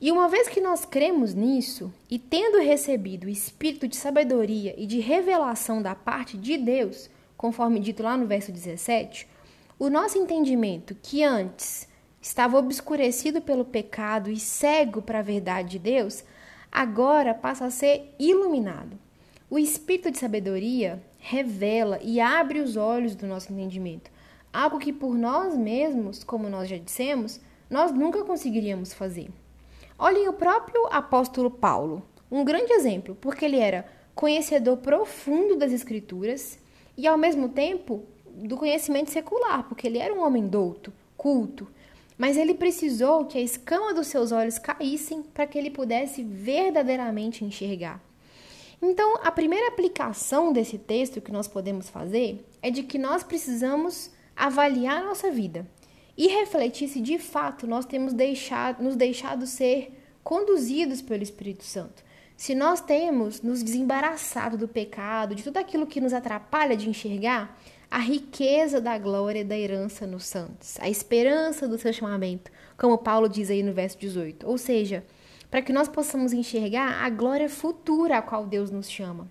E 0.00 0.12
uma 0.12 0.28
vez 0.28 0.46
que 0.46 0.60
nós 0.60 0.84
cremos 0.84 1.34
nisso, 1.34 1.92
e 2.08 2.16
tendo 2.16 2.60
recebido 2.60 3.24
o 3.24 3.28
espírito 3.28 3.88
de 3.88 3.96
sabedoria 3.96 4.72
e 4.78 4.86
de 4.86 5.00
revelação 5.00 5.82
da 5.82 5.96
parte 5.96 6.36
de 6.36 6.56
Deus, 6.56 7.10
conforme 7.36 7.80
dito 7.80 8.04
lá 8.04 8.16
no 8.16 8.24
verso 8.24 8.52
17, 8.52 9.26
o 9.78 9.88
nosso 9.88 10.18
entendimento, 10.18 10.96
que 11.00 11.22
antes 11.22 11.86
estava 12.20 12.58
obscurecido 12.58 13.40
pelo 13.40 13.64
pecado 13.64 14.28
e 14.28 14.38
cego 14.38 15.00
para 15.00 15.20
a 15.20 15.22
verdade 15.22 15.70
de 15.70 15.78
Deus, 15.78 16.24
agora 16.70 17.32
passa 17.32 17.66
a 17.66 17.70
ser 17.70 18.12
iluminado. 18.18 18.98
O 19.48 19.58
espírito 19.58 20.10
de 20.10 20.18
sabedoria 20.18 21.00
revela 21.18 22.00
e 22.02 22.20
abre 22.20 22.60
os 22.60 22.76
olhos 22.76 23.14
do 23.14 23.26
nosso 23.26 23.52
entendimento, 23.52 24.10
algo 24.52 24.80
que 24.80 24.92
por 24.92 25.14
nós 25.14 25.56
mesmos, 25.56 26.24
como 26.24 26.48
nós 26.48 26.68
já 26.68 26.76
dissemos, 26.76 27.40
nós 27.70 27.92
nunca 27.92 28.24
conseguiríamos 28.24 28.92
fazer. 28.92 29.30
Olhem 29.96 30.28
o 30.28 30.32
próprio 30.32 30.86
apóstolo 30.88 31.50
Paulo, 31.50 32.02
um 32.30 32.44
grande 32.44 32.72
exemplo, 32.72 33.16
porque 33.20 33.44
ele 33.44 33.58
era 33.58 33.86
conhecedor 34.14 34.78
profundo 34.78 35.56
das 35.56 35.72
Escrituras 35.72 36.58
e, 36.96 37.06
ao 37.06 37.16
mesmo 37.16 37.48
tempo, 37.48 38.04
do 38.46 38.56
conhecimento 38.56 39.10
secular, 39.10 39.64
porque 39.68 39.86
ele 39.86 39.98
era 39.98 40.14
um 40.14 40.24
homem 40.24 40.46
douto, 40.46 40.92
culto. 41.16 41.68
Mas 42.16 42.36
ele 42.36 42.54
precisou 42.54 43.26
que 43.26 43.38
a 43.38 43.40
escama 43.40 43.94
dos 43.94 44.08
seus 44.08 44.32
olhos 44.32 44.58
caíssem 44.58 45.22
para 45.22 45.46
que 45.46 45.56
ele 45.56 45.70
pudesse 45.70 46.22
verdadeiramente 46.22 47.44
enxergar. 47.44 48.02
Então, 48.80 49.18
a 49.22 49.30
primeira 49.30 49.68
aplicação 49.68 50.52
desse 50.52 50.78
texto 50.78 51.20
que 51.20 51.32
nós 51.32 51.48
podemos 51.48 51.88
fazer 51.88 52.44
é 52.62 52.70
de 52.70 52.82
que 52.82 52.98
nós 52.98 53.22
precisamos 53.22 54.10
avaliar 54.36 55.04
nossa 55.04 55.30
vida 55.30 55.66
e 56.16 56.28
refletir 56.28 56.88
se 56.88 57.00
de 57.00 57.18
fato 57.18 57.66
nós 57.66 57.84
temos 57.84 58.12
deixado, 58.12 58.82
nos 58.82 58.96
deixado 58.96 59.46
ser 59.46 59.92
conduzidos 60.22 61.00
pelo 61.02 61.22
Espírito 61.22 61.64
Santo. 61.64 62.04
Se 62.36 62.54
nós 62.54 62.80
temos 62.80 63.42
nos 63.42 63.64
desembaraçado 63.64 64.56
do 64.56 64.68
pecado, 64.68 65.34
de 65.34 65.42
tudo 65.42 65.56
aquilo 65.56 65.86
que 65.86 66.00
nos 66.00 66.12
atrapalha 66.12 66.76
de 66.76 66.88
enxergar 66.88 67.58
a 67.90 67.98
riqueza 67.98 68.80
da 68.80 68.98
glória 68.98 69.40
e 69.40 69.44
da 69.44 69.56
herança 69.56 70.06
nos 70.06 70.24
santos, 70.24 70.78
a 70.80 70.88
esperança 70.88 71.66
do 71.66 71.78
seu 71.78 71.92
chamamento, 71.92 72.50
como 72.76 72.98
Paulo 72.98 73.28
diz 73.28 73.50
aí 73.50 73.62
no 73.62 73.72
verso 73.72 73.98
18. 73.98 74.46
Ou 74.46 74.58
seja, 74.58 75.04
para 75.50 75.62
que 75.62 75.72
nós 75.72 75.88
possamos 75.88 76.32
enxergar 76.32 77.02
a 77.02 77.08
glória 77.08 77.48
futura 77.48 78.18
a 78.18 78.22
qual 78.22 78.46
Deus 78.46 78.70
nos 78.70 78.90
chama. 78.90 79.28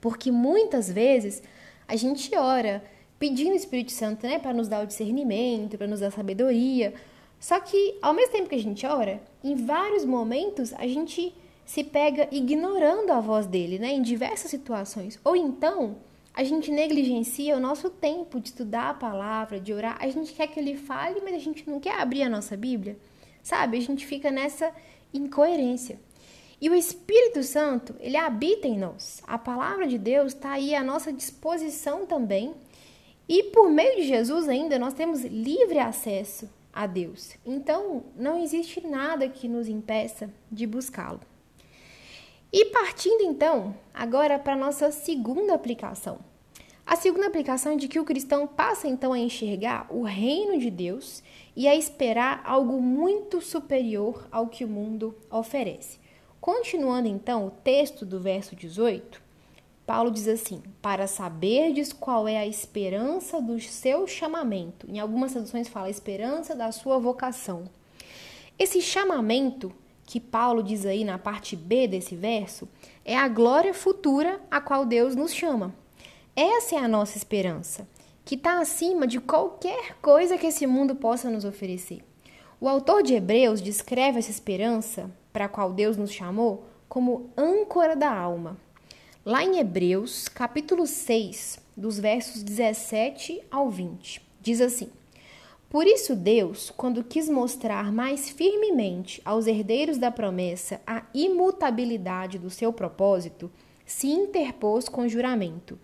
Porque 0.00 0.30
muitas 0.30 0.90
vezes 0.90 1.42
a 1.86 1.94
gente 1.94 2.34
ora 2.36 2.82
pedindo 3.18 3.52
o 3.52 3.56
Espírito 3.56 3.92
Santo, 3.92 4.26
né, 4.26 4.38
para 4.38 4.52
nos 4.52 4.68
dar 4.68 4.82
o 4.82 4.86
discernimento, 4.86 5.78
para 5.78 5.86
nos 5.86 6.00
dar 6.00 6.10
sabedoria. 6.10 6.92
Só 7.38 7.60
que 7.60 7.96
ao 8.02 8.12
mesmo 8.12 8.32
tempo 8.32 8.48
que 8.48 8.54
a 8.54 8.62
gente 8.62 8.84
ora, 8.86 9.22
em 9.42 9.54
vários 9.54 10.04
momentos 10.04 10.72
a 10.74 10.86
gente 10.86 11.32
se 11.64 11.82
pega 11.82 12.28
ignorando 12.30 13.10
a 13.10 13.20
voz 13.20 13.46
dele, 13.46 13.78
né, 13.78 13.92
em 13.92 14.02
diversas 14.02 14.50
situações. 14.50 15.18
Ou 15.24 15.34
então, 15.34 15.96
a 16.36 16.44
gente 16.44 16.70
negligencia 16.70 17.56
o 17.56 17.60
nosso 17.60 17.88
tempo 17.88 18.38
de 18.38 18.50
estudar 18.50 18.90
a 18.90 18.94
palavra, 18.94 19.58
de 19.58 19.72
orar. 19.72 19.96
A 19.98 20.06
gente 20.10 20.34
quer 20.34 20.46
que 20.48 20.60
ele 20.60 20.76
fale, 20.76 21.22
mas 21.24 21.34
a 21.34 21.38
gente 21.38 21.68
não 21.68 21.80
quer 21.80 21.98
abrir 21.98 22.22
a 22.22 22.28
nossa 22.28 22.54
Bíblia. 22.54 22.98
Sabe? 23.42 23.78
A 23.78 23.80
gente 23.80 24.04
fica 24.04 24.30
nessa 24.30 24.70
incoerência. 25.14 25.98
E 26.60 26.68
o 26.68 26.74
Espírito 26.74 27.42
Santo, 27.42 27.96
ele 28.00 28.18
habita 28.18 28.68
em 28.68 28.78
nós. 28.78 29.22
A 29.26 29.38
palavra 29.38 29.86
de 29.86 29.96
Deus 29.96 30.34
está 30.34 30.52
aí 30.52 30.74
à 30.74 30.84
nossa 30.84 31.10
disposição 31.10 32.04
também 32.04 32.54
e 33.26 33.44
por 33.44 33.70
meio 33.70 33.96
de 33.96 34.02
Jesus 34.02 34.46
ainda 34.46 34.78
nós 34.78 34.92
temos 34.92 35.22
livre 35.24 35.78
acesso 35.78 36.50
a 36.70 36.86
Deus. 36.86 37.30
Então, 37.46 38.04
não 38.14 38.42
existe 38.42 38.86
nada 38.86 39.26
que 39.26 39.48
nos 39.48 39.68
impeça 39.68 40.30
de 40.52 40.66
buscá-lo. 40.66 41.20
E 42.58 42.64
partindo 42.64 43.20
então 43.20 43.76
agora 43.92 44.38
para 44.38 44.54
a 44.54 44.56
nossa 44.56 44.90
segunda 44.90 45.52
aplicação. 45.52 46.20
A 46.86 46.96
segunda 46.96 47.26
aplicação 47.26 47.72
é 47.72 47.76
de 47.76 47.86
que 47.86 48.00
o 48.00 48.04
cristão 48.04 48.46
passa 48.46 48.88
então 48.88 49.12
a 49.12 49.18
enxergar 49.18 49.86
o 49.90 50.02
reino 50.04 50.58
de 50.58 50.70
Deus 50.70 51.22
e 51.54 51.68
a 51.68 51.76
esperar 51.76 52.40
algo 52.46 52.80
muito 52.80 53.42
superior 53.42 54.26
ao 54.32 54.46
que 54.46 54.64
o 54.64 54.68
mundo 54.68 55.14
oferece. 55.30 55.98
Continuando 56.40 57.06
então 57.08 57.46
o 57.46 57.50
texto 57.50 58.06
do 58.06 58.18
verso 58.18 58.56
18, 58.56 59.20
Paulo 59.84 60.10
diz 60.10 60.26
assim: 60.26 60.62
para 60.80 61.06
saberdes 61.06 61.92
qual 61.92 62.26
é 62.26 62.38
a 62.38 62.46
esperança 62.46 63.38
do 63.38 63.60
seu 63.60 64.06
chamamento. 64.06 64.90
Em 64.90 64.98
algumas 64.98 65.32
traduções 65.32 65.68
fala 65.68 65.90
esperança 65.90 66.54
da 66.54 66.72
sua 66.72 66.98
vocação. 66.98 67.64
Esse 68.58 68.80
chamamento 68.80 69.74
que 70.06 70.20
Paulo 70.20 70.62
diz 70.62 70.86
aí 70.86 71.04
na 71.04 71.18
parte 71.18 71.56
B 71.56 71.88
desse 71.88 72.14
verso 72.14 72.68
é 73.04 73.16
a 73.16 73.26
glória 73.26 73.74
futura 73.74 74.40
a 74.48 74.60
qual 74.60 74.86
Deus 74.86 75.16
nos 75.16 75.34
chama. 75.34 75.74
Essa 76.34 76.76
é 76.76 76.78
a 76.78 76.86
nossa 76.86 77.18
esperança, 77.18 77.88
que 78.24 78.36
está 78.36 78.60
acima 78.60 79.06
de 79.06 79.20
qualquer 79.20 79.96
coisa 80.00 80.38
que 80.38 80.46
esse 80.46 80.66
mundo 80.66 80.94
possa 80.94 81.28
nos 81.28 81.44
oferecer. 81.44 82.04
O 82.60 82.68
autor 82.68 83.02
de 83.02 83.14
Hebreus 83.14 83.60
descreve 83.60 84.20
essa 84.20 84.30
esperança 84.30 85.10
para 85.32 85.46
a 85.46 85.48
qual 85.48 85.72
Deus 85.72 85.96
nos 85.96 86.12
chamou 86.12 86.64
como 86.88 87.30
âncora 87.36 87.96
da 87.96 88.10
alma. 88.10 88.56
Lá 89.24 89.42
em 89.42 89.58
Hebreus, 89.58 90.28
capítulo 90.28 90.86
6, 90.86 91.58
dos 91.76 91.98
versos 91.98 92.42
17 92.42 93.42
ao 93.50 93.68
20, 93.68 94.22
diz 94.40 94.60
assim: 94.60 94.88
Por 95.68 95.86
isso 95.86 96.14
Deus, 96.14 96.70
quando 96.76 97.02
quis 97.02 97.28
mostrar 97.28 97.90
mais 97.92 98.30
firmemente 98.30 99.20
aos 99.24 99.46
herdeiros 99.46 99.98
da 99.98 100.10
promessa 100.10 100.80
a 100.86 101.02
imutabilidade 101.12 102.38
do 102.38 102.48
seu 102.50 102.72
propósito, 102.72 103.50
se 103.84 104.06
interpôs 104.06 104.88
com 104.88 105.08
juramento, 105.08 105.78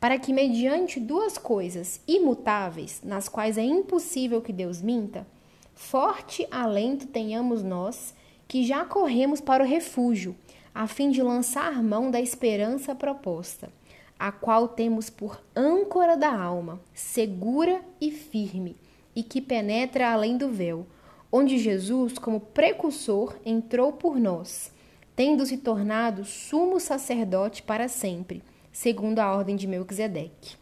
para 0.00 0.18
que 0.18 0.32
mediante 0.32 0.98
duas 0.98 1.38
coisas 1.38 2.00
imutáveis, 2.06 3.00
nas 3.04 3.28
quais 3.28 3.56
é 3.56 3.62
impossível 3.62 4.42
que 4.42 4.52
Deus 4.52 4.82
minta, 4.82 5.26
forte 5.74 6.46
alento 6.50 7.06
tenhamos 7.06 7.62
nós, 7.62 8.14
que 8.46 8.64
já 8.64 8.84
corremos 8.84 9.40
para 9.40 9.62
o 9.62 9.66
refúgio 9.66 10.34
a 10.74 10.86
fim 10.86 11.10
de 11.10 11.22
lançar 11.22 11.82
mão 11.82 12.10
da 12.10 12.20
esperança 12.20 12.94
proposta, 12.94 13.70
a 14.18 14.30
qual 14.32 14.68
temos 14.68 15.10
por 15.10 15.40
âncora 15.54 16.16
da 16.16 16.32
alma, 16.32 16.80
segura 16.94 17.80
e 18.00 18.10
firme, 18.10 18.76
e 19.18 19.22
que 19.24 19.40
penetra 19.40 20.12
além 20.12 20.36
do 20.36 20.48
véu, 20.48 20.86
onde 21.32 21.58
Jesus, 21.58 22.16
como 22.20 22.38
precursor, 22.38 23.34
entrou 23.44 23.92
por 23.92 24.16
nós, 24.16 24.70
tendo 25.16 25.44
se 25.44 25.56
tornado 25.56 26.24
sumo 26.24 26.78
sacerdote 26.78 27.64
para 27.64 27.88
sempre, 27.88 28.44
segundo 28.70 29.18
a 29.18 29.34
ordem 29.34 29.56
de 29.56 29.66
Melquisedeque. 29.66 30.54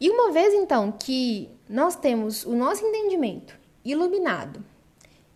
E 0.00 0.08
uma 0.08 0.30
vez 0.30 0.54
então 0.54 0.92
que 0.92 1.50
nós 1.68 1.96
temos 1.96 2.44
o 2.44 2.54
nosso 2.54 2.86
entendimento 2.86 3.58
iluminado 3.84 4.64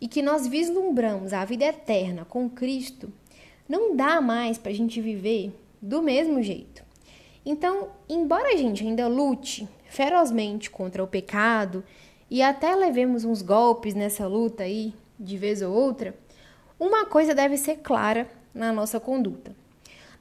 e 0.00 0.06
que 0.06 0.22
nós 0.22 0.46
vislumbramos 0.46 1.32
a 1.32 1.44
vida 1.44 1.64
eterna 1.64 2.24
com 2.24 2.48
Cristo, 2.48 3.12
não 3.68 3.96
dá 3.96 4.20
mais 4.20 4.58
para 4.58 4.70
a 4.70 4.74
gente 4.74 5.00
viver 5.00 5.52
do 5.82 6.00
mesmo 6.00 6.40
jeito. 6.40 6.84
Então, 7.44 7.88
embora 8.08 8.54
a 8.54 8.56
gente 8.56 8.84
ainda 8.84 9.08
lute 9.08 9.68
ferozmente 9.90 10.70
contra 10.70 11.02
o 11.02 11.06
pecado 11.06 11.84
e 12.30 12.40
até 12.40 12.74
levemos 12.76 13.24
uns 13.24 13.42
golpes 13.42 13.92
nessa 13.92 14.26
luta 14.26 14.62
aí, 14.62 14.94
de 15.18 15.36
vez 15.36 15.60
ou 15.60 15.74
outra, 15.74 16.14
uma 16.78 17.04
coisa 17.04 17.34
deve 17.34 17.56
ser 17.56 17.78
clara 17.78 18.30
na 18.54 18.72
nossa 18.72 19.00
conduta. 19.00 19.54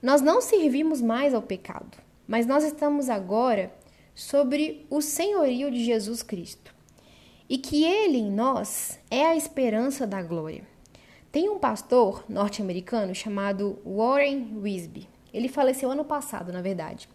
Nós 0.01 0.21
não 0.21 0.41
servimos 0.41 1.01
mais 1.01 1.35
ao 1.35 1.41
pecado, 1.41 1.97
mas 2.27 2.47
nós 2.47 2.63
estamos 2.63 3.09
agora 3.09 3.71
sobre 4.15 4.85
o 4.89 5.01
senhorio 5.01 5.69
de 5.69 5.85
Jesus 5.85 6.23
Cristo 6.23 6.73
e 7.47 7.57
que 7.57 7.83
ele 7.83 8.17
em 8.17 8.31
nós 8.31 8.99
é 9.09 9.27
a 9.27 9.35
esperança 9.35 10.07
da 10.07 10.21
glória. 10.21 10.63
Tem 11.31 11.47
um 11.47 11.59
pastor 11.59 12.25
norte-americano 12.27 13.13
chamado 13.13 13.77
Warren 13.85 14.57
Wisby. 14.57 15.07
Ele 15.31 15.47
faleceu 15.47 15.91
ano 15.91 16.03
passado, 16.03 16.51
na 16.51 16.61
verdade. 16.61 17.07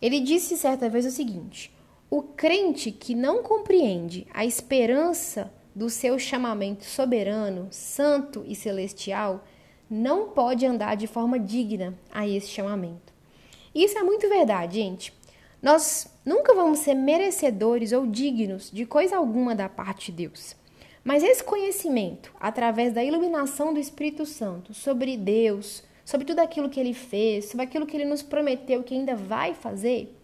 Ele 0.00 0.20
disse 0.20 0.56
certa 0.56 0.88
vez 0.88 1.04
o 1.04 1.10
seguinte: 1.10 1.70
o 2.12 2.20
crente 2.20 2.92
que 2.92 3.14
não 3.14 3.42
compreende 3.42 4.26
a 4.34 4.44
esperança 4.44 5.50
do 5.74 5.88
seu 5.88 6.18
chamamento 6.18 6.84
soberano, 6.84 7.68
santo 7.70 8.44
e 8.46 8.54
celestial, 8.54 9.42
não 9.88 10.28
pode 10.28 10.66
andar 10.66 10.94
de 10.94 11.06
forma 11.06 11.38
digna 11.38 11.98
a 12.12 12.28
esse 12.28 12.48
chamamento. 12.48 13.14
Isso 13.74 13.96
é 13.96 14.02
muito 14.02 14.28
verdade, 14.28 14.74
gente. 14.74 15.10
Nós 15.62 16.06
nunca 16.22 16.54
vamos 16.54 16.80
ser 16.80 16.92
merecedores 16.92 17.92
ou 17.92 18.06
dignos 18.06 18.70
de 18.70 18.84
coisa 18.84 19.16
alguma 19.16 19.54
da 19.54 19.70
parte 19.70 20.12
de 20.12 20.18
Deus. 20.18 20.54
Mas 21.02 21.24
esse 21.24 21.42
conhecimento, 21.42 22.30
através 22.38 22.92
da 22.92 23.02
iluminação 23.02 23.72
do 23.72 23.80
Espírito 23.80 24.26
Santo 24.26 24.74
sobre 24.74 25.16
Deus, 25.16 25.82
sobre 26.04 26.26
tudo 26.26 26.40
aquilo 26.40 26.68
que 26.68 26.78
ele 26.78 26.92
fez, 26.92 27.46
sobre 27.46 27.64
aquilo 27.64 27.86
que 27.86 27.96
ele 27.96 28.04
nos 28.04 28.22
prometeu 28.22 28.82
que 28.82 28.94
ainda 28.94 29.16
vai 29.16 29.54
fazer, 29.54 30.14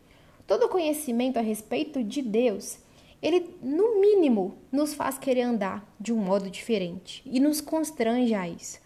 todo 0.49 0.69
conhecimento 0.69 1.38
a 1.38 1.43
respeito 1.43 2.02
de 2.02 2.23
Deus, 2.23 2.78
ele, 3.21 3.55
no 3.62 4.00
mínimo, 4.00 4.57
nos 4.73 4.95
faz 4.95 5.19
querer 5.19 5.43
andar 5.43 5.87
de 6.00 6.11
um 6.11 6.17
modo 6.17 6.50
diferente 6.50 7.23
e 7.26 7.38
nos 7.38 7.61
constrange 7.61 8.33
a 8.33 8.49
isso. 8.49 8.81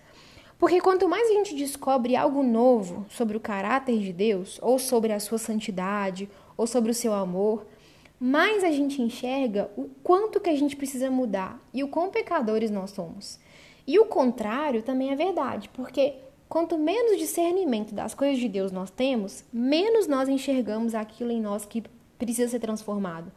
Porque 0.59 0.81
quanto 0.81 1.09
mais 1.09 1.31
a 1.31 1.35
gente 1.35 1.55
descobre 1.55 2.17
algo 2.17 2.43
novo 2.43 3.07
sobre 3.09 3.37
o 3.37 3.41
caráter 3.41 3.99
de 4.01 4.13
Deus, 4.13 4.59
ou 4.61 4.77
sobre 4.79 5.13
a 5.13 5.21
sua 5.21 5.39
santidade, 5.39 6.29
ou 6.57 6.67
sobre 6.67 6.91
o 6.91 6.95
seu 6.95 7.13
amor, 7.13 7.65
mais 8.19 8.65
a 8.65 8.71
gente 8.71 9.01
enxerga 9.01 9.71
o 9.77 9.89
quanto 10.03 10.41
que 10.41 10.51
a 10.51 10.57
gente 10.57 10.75
precisa 10.75 11.11
mudar 11.11 11.61
e 11.73 11.85
o 11.85 11.89
quão 11.89 12.11
pecadores 12.11 12.71
nós 12.73 12.91
somos. 12.91 13.39
E 13.87 13.99
o 14.01 14.07
contrário 14.07 14.83
também 14.83 15.11
é 15.11 15.17
verdade, 15.17 15.69
porque 15.69 16.15
quanto 16.53 16.77
menos 16.77 17.19
discernimento 17.19 17.95
das 17.95 18.13
coisas 18.13 18.39
de 18.39 18.47
Deus 18.47 18.71
nós 18.71 18.91
temos, 18.91 19.43
menos 19.51 20.07
nós 20.07 20.29
enxergamos 20.29 20.95
aquilo 20.95 21.31
em 21.31 21.41
nós 21.41 21.65
que 21.65 21.83
precisa 22.19 22.51
ser 22.51 22.59
transformado. 22.59 23.33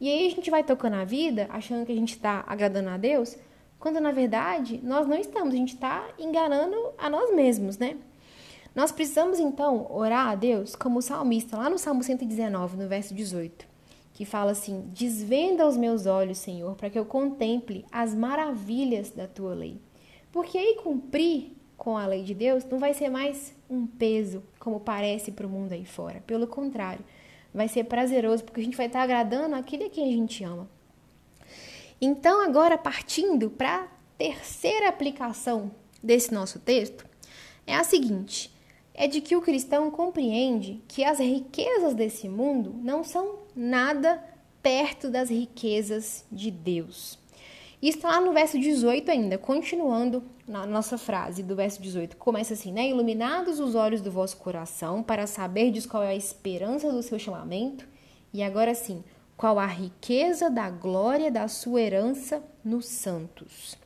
E 0.00 0.10
aí 0.10 0.26
a 0.26 0.30
gente 0.30 0.50
vai 0.50 0.64
tocando 0.64 0.94
a 0.94 1.04
vida, 1.04 1.46
achando 1.48 1.86
que 1.86 1.92
a 1.92 1.94
gente 1.94 2.14
está 2.14 2.42
agradando 2.44 2.88
a 2.88 2.96
Deus, 2.96 3.36
quando 3.78 4.00
na 4.00 4.10
verdade 4.10 4.80
nós 4.82 5.06
não 5.06 5.16
estamos, 5.16 5.54
a 5.54 5.56
gente 5.56 5.74
está 5.74 6.08
enganando 6.18 6.74
a 6.98 7.08
nós 7.08 7.32
mesmos, 7.32 7.78
né? 7.78 7.98
Nós 8.74 8.90
precisamos 8.90 9.38
então 9.38 9.86
orar 9.88 10.30
a 10.30 10.34
Deus 10.34 10.74
como 10.74 10.98
o 10.98 11.02
salmista, 11.02 11.56
lá 11.56 11.70
no 11.70 11.78
Salmo 11.78 12.02
119, 12.02 12.78
no 12.78 12.88
verso 12.88 13.14
18, 13.14 13.64
que 14.12 14.24
fala 14.24 14.50
assim: 14.50 14.90
Desvenda 14.92 15.68
os 15.68 15.76
meus 15.76 16.04
olhos, 16.04 16.38
Senhor, 16.38 16.74
para 16.74 16.90
que 16.90 16.98
eu 16.98 17.04
contemple 17.04 17.86
as 17.92 18.12
maravilhas 18.12 19.12
da 19.12 19.28
tua 19.28 19.54
lei. 19.54 19.80
Porque 20.32 20.58
aí 20.58 20.80
cumprir 20.82 21.56
com 21.76 21.96
a 21.96 22.06
lei 22.06 22.22
de 22.22 22.34
Deus 22.34 22.64
não 22.64 22.78
vai 22.78 22.94
ser 22.94 23.10
mais 23.10 23.54
um 23.68 23.86
peso, 23.86 24.42
como 24.58 24.80
parece 24.80 25.30
para 25.30 25.46
o 25.46 25.50
mundo 25.50 25.72
aí 25.72 25.84
fora. 25.84 26.22
Pelo 26.26 26.46
contrário, 26.46 27.04
vai 27.52 27.68
ser 27.68 27.84
prazeroso, 27.84 28.44
porque 28.44 28.60
a 28.60 28.64
gente 28.64 28.76
vai 28.76 28.86
estar 28.86 29.02
agradando 29.02 29.54
aquele 29.54 29.84
a 29.84 29.90
quem 29.90 30.04
a 30.04 30.16
gente 30.16 30.42
ama. 30.44 30.68
Então, 32.00 32.44
agora 32.44 32.76
partindo 32.76 33.50
para 33.50 33.82
a 33.82 33.88
terceira 34.18 34.88
aplicação 34.88 35.70
desse 36.02 36.32
nosso 36.32 36.58
texto, 36.58 37.06
é 37.66 37.74
a 37.74 37.84
seguinte: 37.84 38.54
é 38.94 39.06
de 39.06 39.20
que 39.20 39.36
o 39.36 39.42
cristão 39.42 39.90
compreende 39.90 40.82
que 40.88 41.04
as 41.04 41.18
riquezas 41.18 41.94
desse 41.94 42.28
mundo 42.28 42.74
não 42.82 43.04
são 43.04 43.40
nada 43.54 44.22
perto 44.62 45.10
das 45.10 45.30
riquezas 45.30 46.24
de 46.30 46.50
Deus. 46.50 47.18
Isso 47.82 47.98
está 47.98 48.08
lá 48.08 48.20
no 48.20 48.32
verso 48.32 48.58
18 48.58 49.10
ainda, 49.10 49.36
continuando 49.36 50.22
na 50.48 50.64
nossa 50.66 50.96
frase 50.96 51.42
do 51.42 51.54
verso 51.54 51.80
18. 51.82 52.16
Começa 52.16 52.54
assim, 52.54 52.72
né? 52.72 52.88
Iluminados 52.88 53.60
os 53.60 53.74
olhos 53.74 54.00
do 54.00 54.10
vosso 54.10 54.38
coração 54.38 55.02
para 55.02 55.26
saberdes 55.26 55.84
qual 55.84 56.02
é 56.02 56.08
a 56.08 56.16
esperança 56.16 56.90
do 56.90 57.02
seu 57.02 57.18
chamamento. 57.18 57.86
E 58.32 58.42
agora 58.42 58.74
sim, 58.74 59.04
qual 59.36 59.58
a 59.58 59.66
riqueza 59.66 60.48
da 60.48 60.70
glória 60.70 61.30
da 61.30 61.48
sua 61.48 61.82
herança 61.82 62.42
nos 62.64 62.86
santos. 62.86 63.76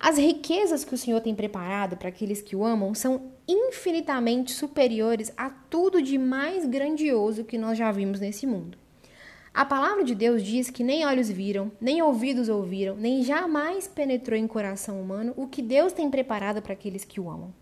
As 0.00 0.18
riquezas 0.18 0.84
que 0.84 0.94
o 0.94 0.98
Senhor 0.98 1.20
tem 1.20 1.32
preparado 1.32 1.96
para 1.96 2.08
aqueles 2.08 2.42
que 2.42 2.56
o 2.56 2.64
amam 2.64 2.92
são 2.92 3.30
infinitamente 3.46 4.50
superiores 4.50 5.32
a 5.36 5.48
tudo 5.48 6.02
de 6.02 6.18
mais 6.18 6.66
grandioso 6.66 7.44
que 7.44 7.56
nós 7.56 7.78
já 7.78 7.92
vimos 7.92 8.18
nesse 8.18 8.44
mundo. 8.44 8.81
A 9.54 9.66
palavra 9.66 10.02
de 10.02 10.14
Deus 10.14 10.42
diz 10.42 10.70
que 10.70 10.82
nem 10.82 11.04
olhos 11.04 11.28
viram, 11.28 11.70
nem 11.78 12.00
ouvidos 12.00 12.48
ouviram, 12.48 12.96
nem 12.96 13.22
jamais 13.22 13.86
penetrou 13.86 14.38
em 14.38 14.46
coração 14.46 14.98
humano 14.98 15.34
o 15.36 15.46
que 15.46 15.60
Deus 15.60 15.92
tem 15.92 16.10
preparado 16.10 16.62
para 16.62 16.72
aqueles 16.72 17.04
que 17.04 17.20
o 17.20 17.28
amam. 17.28 17.52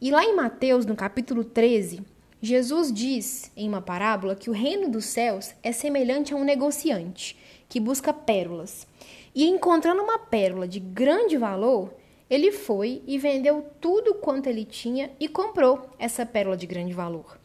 E 0.00 0.10
lá 0.10 0.24
em 0.24 0.34
Mateus, 0.34 0.84
no 0.84 0.96
capítulo 0.96 1.44
13, 1.44 2.02
Jesus 2.42 2.92
diz 2.92 3.52
em 3.56 3.68
uma 3.68 3.80
parábola 3.80 4.34
que 4.34 4.50
o 4.50 4.52
reino 4.52 4.88
dos 4.88 5.04
céus 5.04 5.54
é 5.62 5.70
semelhante 5.70 6.34
a 6.34 6.36
um 6.36 6.42
negociante 6.42 7.38
que 7.68 7.78
busca 7.78 8.12
pérolas. 8.12 8.88
E 9.32 9.46
encontrando 9.46 10.02
uma 10.02 10.18
pérola 10.18 10.66
de 10.66 10.80
grande 10.80 11.36
valor, 11.36 11.94
ele 12.28 12.50
foi 12.50 13.02
e 13.06 13.18
vendeu 13.18 13.64
tudo 13.80 14.14
quanto 14.14 14.48
ele 14.48 14.64
tinha 14.64 15.12
e 15.20 15.28
comprou 15.28 15.90
essa 15.96 16.26
pérola 16.26 16.56
de 16.56 16.66
grande 16.66 16.92
valor. 16.92 17.38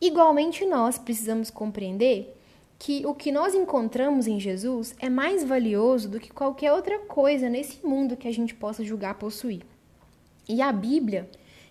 Igualmente, 0.00 0.64
nós 0.64 0.98
precisamos 0.98 1.50
compreender 1.50 2.33
que 2.84 3.06
o 3.06 3.14
que 3.14 3.32
nós 3.32 3.54
encontramos 3.54 4.26
em 4.26 4.38
Jesus 4.38 4.94
é 4.98 5.08
mais 5.08 5.42
valioso 5.42 6.06
do 6.06 6.20
que 6.20 6.30
qualquer 6.30 6.70
outra 6.70 6.98
coisa 6.98 7.48
nesse 7.48 7.78
mundo 7.82 8.14
que 8.14 8.28
a 8.28 8.30
gente 8.30 8.54
possa 8.54 8.84
julgar 8.84 9.14
possuir. 9.14 9.62
E 10.46 10.60
a 10.60 10.70
Bíblia, 10.70 11.26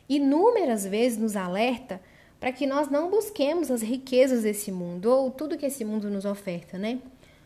inúmeras 0.09 0.83
vezes, 0.87 1.19
nos 1.19 1.35
alerta 1.35 2.01
para 2.39 2.51
que 2.51 2.65
nós 2.65 2.89
não 2.89 3.11
busquemos 3.11 3.69
as 3.69 3.83
riquezas 3.83 4.41
desse 4.41 4.71
mundo 4.71 5.05
ou 5.05 5.29
tudo 5.29 5.55
que 5.55 5.67
esse 5.67 5.85
mundo 5.85 6.09
nos 6.09 6.25
oferta, 6.25 6.79
né? 6.79 6.97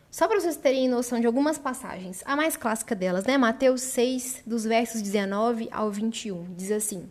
Só 0.09 0.29
para 0.29 0.39
vocês 0.39 0.55
terem 0.55 0.87
noção 0.87 1.19
de 1.19 1.27
algumas 1.27 1.57
passagens, 1.57 2.23
a 2.25 2.37
mais 2.37 2.55
clássica 2.55 2.95
delas, 2.95 3.25
né? 3.25 3.37
Mateus 3.37 3.81
6, 3.81 4.43
dos 4.47 4.63
versos 4.63 5.01
19 5.01 5.67
ao 5.73 5.91
21, 5.91 6.55
diz 6.55 6.71
assim: 6.71 7.09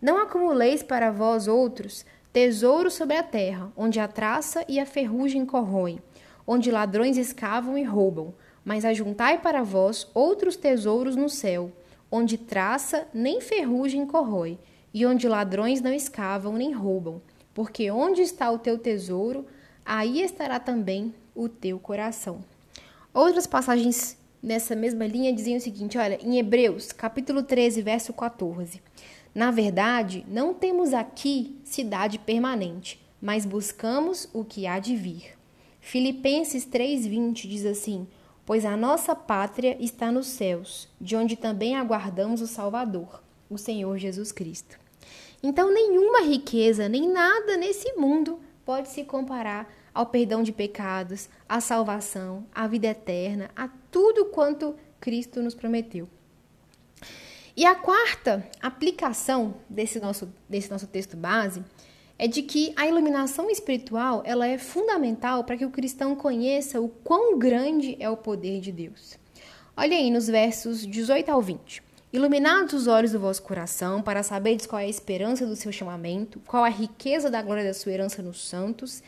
Não 0.00 0.16
acumuleis 0.16 0.82
para 0.82 1.10
vós 1.10 1.46
outros 1.46 2.06
tesouro 2.32 2.90
sobre 2.90 3.16
a 3.16 3.22
terra, 3.22 3.70
onde 3.76 4.00
a 4.00 4.08
traça 4.08 4.64
e 4.68 4.80
a 4.80 4.86
ferrugem 4.86 5.44
corroem, 5.44 6.00
onde 6.46 6.70
ladrões 6.70 7.16
escavam 7.16 7.76
e 7.76 7.84
roubam, 7.84 8.34
mas 8.64 8.84
ajuntai 8.84 9.38
para 9.40 9.62
vós 9.62 10.08
outros 10.14 10.56
tesouros 10.56 11.14
no 11.14 11.28
céu, 11.28 11.70
onde 12.10 12.38
traça 12.38 13.06
nem 13.12 13.40
ferrugem 13.40 14.06
corrói, 14.06 14.58
e 14.94 15.04
onde 15.06 15.28
ladrões 15.28 15.80
não 15.80 15.92
escavam 15.92 16.54
nem 16.54 16.72
roubam, 16.72 17.20
porque 17.54 17.90
onde 17.90 18.22
está 18.22 18.50
o 18.50 18.58
teu 18.58 18.78
tesouro, 18.78 19.46
aí 19.84 20.22
estará 20.22 20.58
também 20.58 21.14
o 21.34 21.48
teu 21.48 21.78
coração. 21.78 22.44
Outras 23.12 23.46
passagens 23.46 24.16
nessa 24.42 24.74
mesma 24.74 25.06
linha 25.06 25.32
diziam 25.32 25.58
o 25.58 25.60
seguinte: 25.60 25.98
olha, 25.98 26.18
em 26.22 26.38
Hebreus, 26.38 26.92
capítulo 26.92 27.42
13, 27.42 27.82
verso 27.82 28.12
14. 28.12 28.82
Na 29.34 29.50
verdade, 29.50 30.26
não 30.28 30.52
temos 30.52 30.92
aqui 30.92 31.58
cidade 31.64 32.18
permanente, 32.18 33.00
mas 33.20 33.46
buscamos 33.46 34.28
o 34.32 34.44
que 34.44 34.66
há 34.66 34.78
de 34.78 34.94
vir. 34.94 35.38
Filipenses 35.80 36.66
3:20 36.66 37.48
diz 37.48 37.64
assim: 37.64 38.06
Pois 38.44 38.64
a 38.64 38.76
nossa 38.76 39.14
pátria 39.16 39.76
está 39.80 40.12
nos 40.12 40.26
céus, 40.26 40.88
de 41.00 41.16
onde 41.16 41.36
também 41.36 41.76
aguardamos 41.76 42.40
o 42.42 42.46
Salvador, 42.46 43.22
o 43.48 43.56
Senhor 43.56 43.96
Jesus 43.96 44.32
Cristo. 44.32 44.78
Então, 45.42 45.72
nenhuma 45.72 46.22
riqueza, 46.22 46.88
nem 46.88 47.08
nada 47.08 47.56
nesse 47.56 47.92
mundo 47.94 48.38
pode 48.64 48.88
se 48.88 49.02
comparar 49.02 49.72
ao 49.94 50.06
perdão 50.06 50.42
de 50.42 50.52
pecados, 50.52 51.28
à 51.48 51.60
salvação, 51.60 52.46
à 52.54 52.66
vida 52.66 52.88
eterna, 52.88 53.50
a 53.56 53.68
tudo 53.90 54.26
quanto 54.26 54.74
Cristo 55.00 55.42
nos 55.42 55.54
prometeu. 55.54 56.08
E 57.54 57.66
a 57.66 57.74
quarta 57.74 58.46
aplicação 58.62 59.54
desse 59.68 60.00
nosso, 60.00 60.32
desse 60.48 60.70
nosso 60.70 60.86
texto 60.86 61.16
base 61.16 61.62
é 62.18 62.26
de 62.26 62.42
que 62.42 62.72
a 62.76 62.86
iluminação 62.86 63.50
espiritual 63.50 64.22
ela 64.24 64.46
é 64.46 64.56
fundamental 64.56 65.44
para 65.44 65.56
que 65.56 65.64
o 65.64 65.70
cristão 65.70 66.16
conheça 66.16 66.80
o 66.80 66.88
quão 66.88 67.38
grande 67.38 67.96
é 68.00 68.08
o 68.08 68.16
poder 68.16 68.60
de 68.60 68.72
Deus. 68.72 69.18
Olha 69.76 69.96
aí 69.96 70.10
nos 70.10 70.28
versos 70.28 70.86
18 70.86 71.30
ao 71.30 71.42
20. 71.42 71.82
Iluminados 72.12 72.74
os 72.74 72.86
olhos 72.86 73.12
do 73.12 73.18
vosso 73.18 73.42
coração, 73.42 74.02
para 74.02 74.22
saberdes 74.22 74.66
qual 74.66 74.78
é 74.78 74.84
a 74.84 74.88
esperança 74.88 75.46
do 75.46 75.56
seu 75.56 75.72
chamamento, 75.72 76.40
qual 76.46 76.62
a 76.62 76.68
riqueza 76.68 77.30
da 77.30 77.40
glória 77.42 77.64
da 77.64 77.72
sua 77.72 77.92
herança 77.92 78.22
nos 78.22 78.46
santos, 78.46 79.02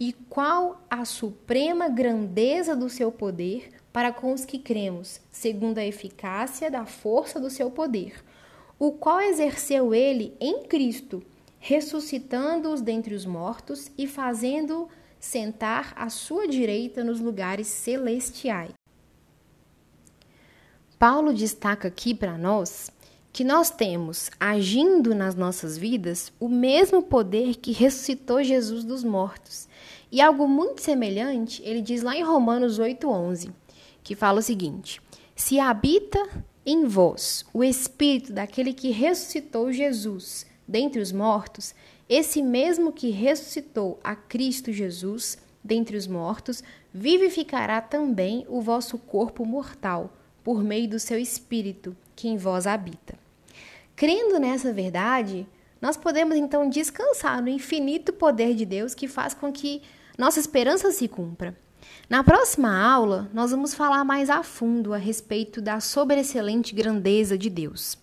e 0.00 0.14
qual 0.30 0.82
a 0.88 1.04
suprema 1.04 1.86
grandeza 1.90 2.74
do 2.74 2.88
seu 2.88 3.12
poder 3.12 3.70
para 3.92 4.10
com 4.10 4.32
os 4.32 4.46
que 4.46 4.58
cremos, 4.58 5.20
segundo 5.30 5.76
a 5.76 5.84
eficácia 5.84 6.70
da 6.70 6.86
força 6.86 7.38
do 7.38 7.50
seu 7.50 7.70
poder, 7.70 8.24
o 8.78 8.92
qual 8.92 9.20
exerceu 9.20 9.92
ele 9.94 10.34
em 10.40 10.62
Cristo, 10.62 11.22
ressuscitando-os 11.58 12.80
dentre 12.80 13.14
os 13.14 13.26
mortos 13.26 13.90
e 13.98 14.06
fazendo 14.06 14.88
sentar 15.18 15.92
à 15.94 16.08
sua 16.08 16.48
direita 16.48 17.04
nos 17.04 17.20
lugares 17.20 17.66
celestiais. 17.66 18.72
Paulo 20.98 21.34
destaca 21.34 21.88
aqui 21.88 22.14
para 22.14 22.38
nós 22.38 22.90
que 23.32 23.44
nós 23.44 23.70
temos, 23.70 24.30
agindo 24.38 25.14
nas 25.14 25.34
nossas 25.34 25.78
vidas, 25.78 26.32
o 26.40 26.48
mesmo 26.48 27.02
poder 27.02 27.56
que 27.56 27.72
ressuscitou 27.72 28.42
Jesus 28.42 28.84
dos 28.84 29.04
mortos. 29.04 29.68
E 30.10 30.20
algo 30.20 30.48
muito 30.48 30.82
semelhante, 30.82 31.62
ele 31.64 31.80
diz 31.80 32.02
lá 32.02 32.16
em 32.16 32.24
Romanos 32.24 32.78
8:11, 32.78 33.52
que 34.02 34.16
fala 34.16 34.40
o 34.40 34.42
seguinte: 34.42 35.00
Se 35.36 35.60
habita 35.60 36.18
em 36.66 36.84
vós 36.86 37.44
o 37.54 37.62
espírito 37.62 38.32
daquele 38.32 38.72
que 38.72 38.90
ressuscitou 38.90 39.72
Jesus 39.72 40.46
dentre 40.66 41.00
os 41.00 41.12
mortos, 41.12 41.74
esse 42.08 42.42
mesmo 42.42 42.92
que 42.92 43.10
ressuscitou 43.10 44.00
a 44.02 44.16
Cristo 44.16 44.72
Jesus 44.72 45.38
dentre 45.62 45.96
os 45.96 46.06
mortos, 46.06 46.64
vivificará 46.92 47.80
também 47.80 48.44
o 48.48 48.60
vosso 48.60 48.98
corpo 48.98 49.44
mortal 49.44 50.12
por 50.42 50.64
meio 50.64 50.88
do 50.88 50.98
seu 50.98 51.18
Espírito 51.18 51.96
que 52.20 52.28
em 52.28 52.36
vós 52.36 52.66
habita. 52.66 53.18
Crendo 53.96 54.38
nessa 54.38 54.74
verdade, 54.74 55.46
nós 55.80 55.96
podemos 55.96 56.36
então 56.36 56.68
descansar 56.68 57.40
no 57.40 57.48
infinito 57.48 58.12
poder 58.12 58.54
de 58.54 58.66
Deus 58.66 58.94
que 58.94 59.08
faz 59.08 59.32
com 59.32 59.50
que 59.50 59.80
nossa 60.18 60.38
esperança 60.38 60.92
se 60.92 61.08
cumpra. 61.08 61.56
Na 62.10 62.22
próxima 62.22 62.78
aula, 62.78 63.30
nós 63.32 63.52
vamos 63.52 63.72
falar 63.72 64.04
mais 64.04 64.28
a 64.28 64.42
fundo 64.42 64.92
a 64.92 64.98
respeito 64.98 65.62
da 65.62 65.80
sobreexcelente 65.80 66.74
grandeza 66.74 67.38
de 67.38 67.48
Deus. 67.48 67.96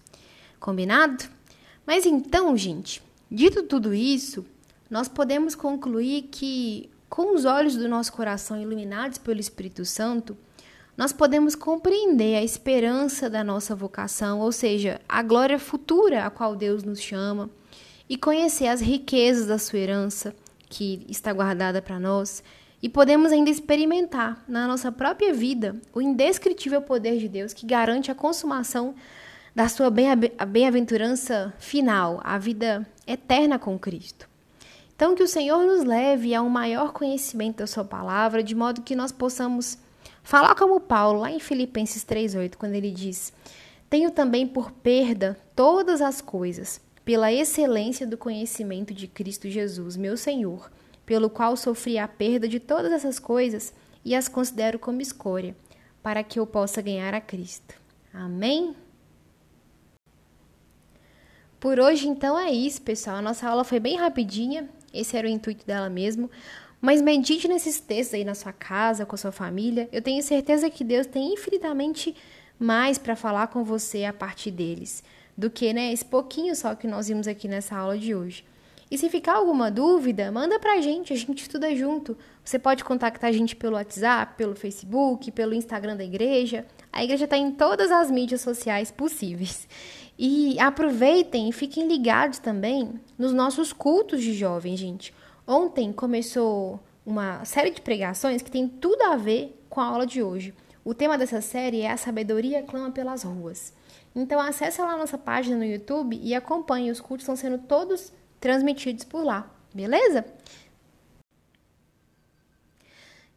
Combinado? 0.60 1.26
Mas 1.86 2.08
então, 2.08 2.58
gente, 2.58 3.04
dito 3.30 3.62
tudo 3.62 3.94
isso, 3.94 4.44
nós 4.90 5.08
podemos 5.08 5.54
concluir 5.54 6.24
que, 6.32 6.90
com 7.08 7.36
os 7.36 7.46
olhos 7.46 7.76
do 7.76 7.88
nosso 7.88 8.12
coração 8.14 8.60
iluminados 8.60 9.20
pelo 9.20 9.40
Espírito 9.40 9.86
Santo, 9.86 10.36
nós 10.98 11.14
podemos 11.14 11.54
compreender 11.54 12.36
a 12.36 12.44
esperança 12.44 13.30
da 13.30 13.44
nossa 13.44 13.76
vocação, 13.76 14.40
ou 14.40 14.52
seja, 14.52 15.00
a 15.08 15.22
glória 15.22 15.60
futura 15.60 16.26
a 16.26 16.32
qual 16.32 16.56
Deus 16.56 16.84
nos 16.84 17.00
chama, 17.00 17.50
e 18.10 18.18
conhecer 18.18 18.68
as 18.68 18.82
riquezas 18.82 19.46
da 19.46 19.60
sua 19.60 19.78
herança 19.78 20.36
que 20.68 21.06
está 21.08 21.32
guardada 21.32 21.82
para 21.84 22.00
nós, 22.00 22.44
e 22.82 22.90
podemos 22.90 23.32
ainda 23.32 23.50
experimentar 23.50 24.44
na 24.48 24.68
nossa 24.68 24.92
própria 24.92 25.34
vida 25.34 25.76
o 25.94 26.02
indescritível 26.02 26.82
poder 26.82 27.20
de 27.20 27.28
Deus 27.28 27.54
que 27.54 27.66
garante 27.66 28.10
a 28.10 28.16
consumação 28.16 28.96
da 29.56 29.68
sua 29.68 29.90
bem-aventurança 29.90 31.54
final, 31.58 32.22
a 32.24 32.38
vida 32.38 32.88
eterna 33.06 33.58
com 33.58 33.78
Cristo. 33.78 34.28
Então, 34.96 35.16
que 35.16 35.24
o 35.24 35.28
Senhor 35.28 35.64
nos 35.64 35.84
leve 35.84 36.34
a 36.34 36.42
um 36.42 36.50
maior 36.50 36.92
conhecimento 36.92 37.58
da 37.58 37.68
Sua 37.68 37.84
palavra, 37.84 38.44
de 38.44 38.56
modo 38.56 38.82
que 38.82 38.96
nós 38.96 39.12
possamos 39.12 39.78
Falar 40.28 40.56
como 40.56 40.82
Paulo, 40.82 41.22
lá 41.22 41.32
em 41.32 41.40
Filipenses 41.40 42.04
3,8, 42.04 42.58
quando 42.58 42.74
ele 42.74 42.92
diz: 42.92 43.32
Tenho 43.90 44.12
também 44.12 44.46
por 44.46 44.72
perda 44.74 45.40
todas 45.56 46.02
as 46.02 46.20
coisas, 46.20 46.82
pela 47.06 47.32
excelência 47.32 48.06
do 48.06 48.18
conhecimento 48.18 48.94
de 48.94 49.08
Cristo 49.08 49.50
Jesus, 49.50 49.96
meu 49.96 50.18
Senhor, 50.18 50.70
pelo 51.06 51.30
qual 51.30 51.56
sofri 51.56 51.98
a 51.98 52.10
perda 52.10 52.46
de 52.46 52.60
todas 52.60 52.92
essas 52.92 53.20
coisas 53.20 53.74
e 54.04 54.14
as 54.14 54.28
considero 54.28 54.78
como 54.78 55.00
escória, 55.00 55.56
para 56.04 56.22
que 56.22 56.38
eu 56.38 56.46
possa 56.46 56.82
ganhar 56.82 57.14
a 57.14 57.22
Cristo. 57.22 57.76
Amém? 58.14 58.76
Por 61.58 61.80
hoje, 61.80 62.06
então, 62.06 62.38
é 62.38 62.52
isso, 62.52 62.82
pessoal. 62.82 63.16
A 63.16 63.22
nossa 63.22 63.48
aula 63.48 63.64
foi 63.64 63.80
bem 63.80 63.96
rapidinha, 63.96 64.68
esse 64.94 65.16
era 65.16 65.26
o 65.26 65.32
intuito 65.32 65.66
dela 65.66 65.90
mesmo. 65.90 66.30
Mas 66.80 67.02
medite 67.02 67.48
nesses 67.48 67.80
textos 67.80 68.14
aí 68.14 68.24
na 68.24 68.36
sua 68.36 68.54
casa, 68.54 69.06
com 69.06 69.16
a 69.16 69.18
sua 69.18 69.32
família. 69.32 69.90
Eu 69.92 70.02
tenho 70.02 70.22
certeza 70.22 70.70
que 70.70 70.84
Deus 70.84 71.08
tem 71.08 71.34
infinitamente 71.34 72.16
mais 72.60 72.98
para 72.98 73.16
falar 73.16 73.48
com 73.48 73.64
você 73.64 74.06
a 74.06 74.14
partir 74.14 74.52
deles 74.52 75.04
do 75.38 75.50
que 75.50 75.72
né, 75.72 75.94
esse 75.94 76.04
pouquinho 76.04 76.56
só 76.56 76.74
que 76.74 76.88
nós 76.88 77.08
vimos 77.08 77.28
aqui 77.28 77.48
nessa 77.48 77.78
aula 77.78 77.98
de 77.98 78.16
hoje. 78.16 78.44
E 78.90 78.98
se 78.98 79.10
ficar 79.10 79.36
alguma 79.36 79.70
dúvida, 79.70 80.32
manda 80.32 80.58
pra 80.60 80.80
gente, 80.80 81.12
a 81.12 81.16
gente 81.16 81.42
estuda 81.42 81.76
junto. 81.76 82.18
Você 82.44 82.58
pode 82.58 82.86
contactar 82.86 83.30
a 83.30 83.34
gente 83.34 83.54
pelo 83.54 83.76
WhatsApp, 83.76 84.36
pelo 84.38 84.56
Facebook, 84.56 85.30
pelo 85.32 85.54
Instagram 85.54 85.98
da 85.98 86.06
igreja. 86.06 86.66
A 86.92 87.04
igreja 87.04 87.26
está 87.26 87.38
em 87.38 87.52
todas 87.52 87.92
as 87.92 88.10
mídias 88.10 88.40
sociais 88.42 88.90
possíveis. 88.90 89.68
E 90.18 90.58
aproveitem 90.60 91.50
e 91.50 91.52
fiquem 91.54 91.88
ligados 91.88 92.40
também 92.40 92.94
nos 93.20 93.34
nossos 93.34 93.74
cultos 93.74 94.24
de 94.24 94.34
jovens, 94.34 94.80
gente. 94.80 95.14
Ontem 95.48 95.94
começou 95.94 96.80
uma 97.06 97.46
série 97.46 97.72
de 97.72 97.80
pregações 97.80 98.42
que 98.42 98.52
tem 98.52 98.68
tudo 98.68 99.02
a 99.04 99.16
ver 99.16 99.58
com 99.70 99.80
a 99.80 99.86
aula 99.86 100.06
de 100.06 100.22
hoje. 100.22 100.54
O 100.84 100.94
tema 100.94 101.18
dessa 101.18 101.40
série 101.40 101.82
é 101.82 101.92
A 101.92 101.96
Sabedoria 101.96 102.64
Clama 102.64 102.92
pelas 102.92 103.24
Ruas. 103.24 103.74
Então 104.14 104.42
acesse 104.42 104.82
lá 104.82 104.92
a 104.92 104.98
nossa 104.98 105.18
página 105.18 105.56
no 105.56 105.64
YouTube 105.64 106.20
e 106.22 106.36
acompanhe. 106.36 106.92
Os 106.92 107.00
cultos 107.00 107.24
estão 107.24 107.36
sendo 107.36 107.60
todos 107.60 108.12
transmitidos 108.42 109.06
por 109.06 109.24
lá, 109.24 109.50
beleza? 109.74 110.26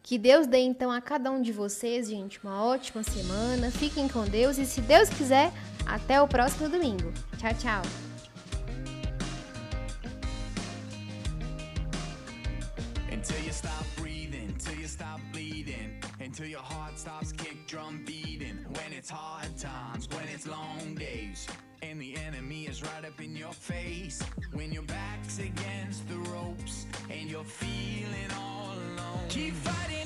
Que 0.02 0.18
Deus 0.18 0.48
dê 0.48 0.58
então 0.58 0.90
a 0.90 1.00
cada 1.00 1.30
um 1.30 1.40
de 1.40 1.52
vocês, 1.52 2.08
gente, 2.08 2.42
uma 2.42 2.64
ótima 2.64 3.04
semana. 3.04 3.70
Fiquem 3.70 4.08
com 4.08 4.24
Deus 4.24 4.58
e, 4.58 4.66
se 4.66 4.80
Deus 4.80 5.08
quiser, 5.08 5.52
até 5.86 6.20
o 6.20 6.26
próximo 6.26 6.68
domingo. 6.68 7.12
Tchau, 7.38 7.54
tchau. 7.54 8.09
Until 16.30 16.46
your 16.46 16.60
heart 16.60 16.96
stops 16.96 17.32
kick 17.32 17.66
drum 17.66 18.04
beating. 18.06 18.64
When 18.68 18.92
it's 18.92 19.10
hard 19.10 19.56
times, 19.58 20.08
when 20.10 20.24
it's 20.32 20.46
long 20.46 20.94
days, 20.94 21.46
and 21.82 22.00
the 22.00 22.16
enemy 22.16 22.66
is 22.66 22.82
right 22.82 23.04
up 23.04 23.20
in 23.20 23.34
your 23.34 23.52
face. 23.52 24.22
When 24.52 24.70
your 24.70 24.84
back's 24.84 25.38
against 25.38 26.08
the 26.08 26.18
ropes 26.30 26.86
and 27.10 27.28
you're 27.28 27.42
feeling 27.42 28.30
all 28.38 28.72
alone. 28.72 29.28
Keep 29.28 29.54
fighting 29.54 29.99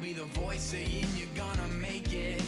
the 0.00 0.24
voice 0.40 0.60
saying 0.60 1.04
you're 1.16 1.26
gonna 1.34 1.66
make 1.80 2.12
it 2.12 2.40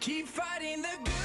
Keep 0.00 0.28
fighting 0.28 0.80
the 0.80 0.88
good. 1.04 1.19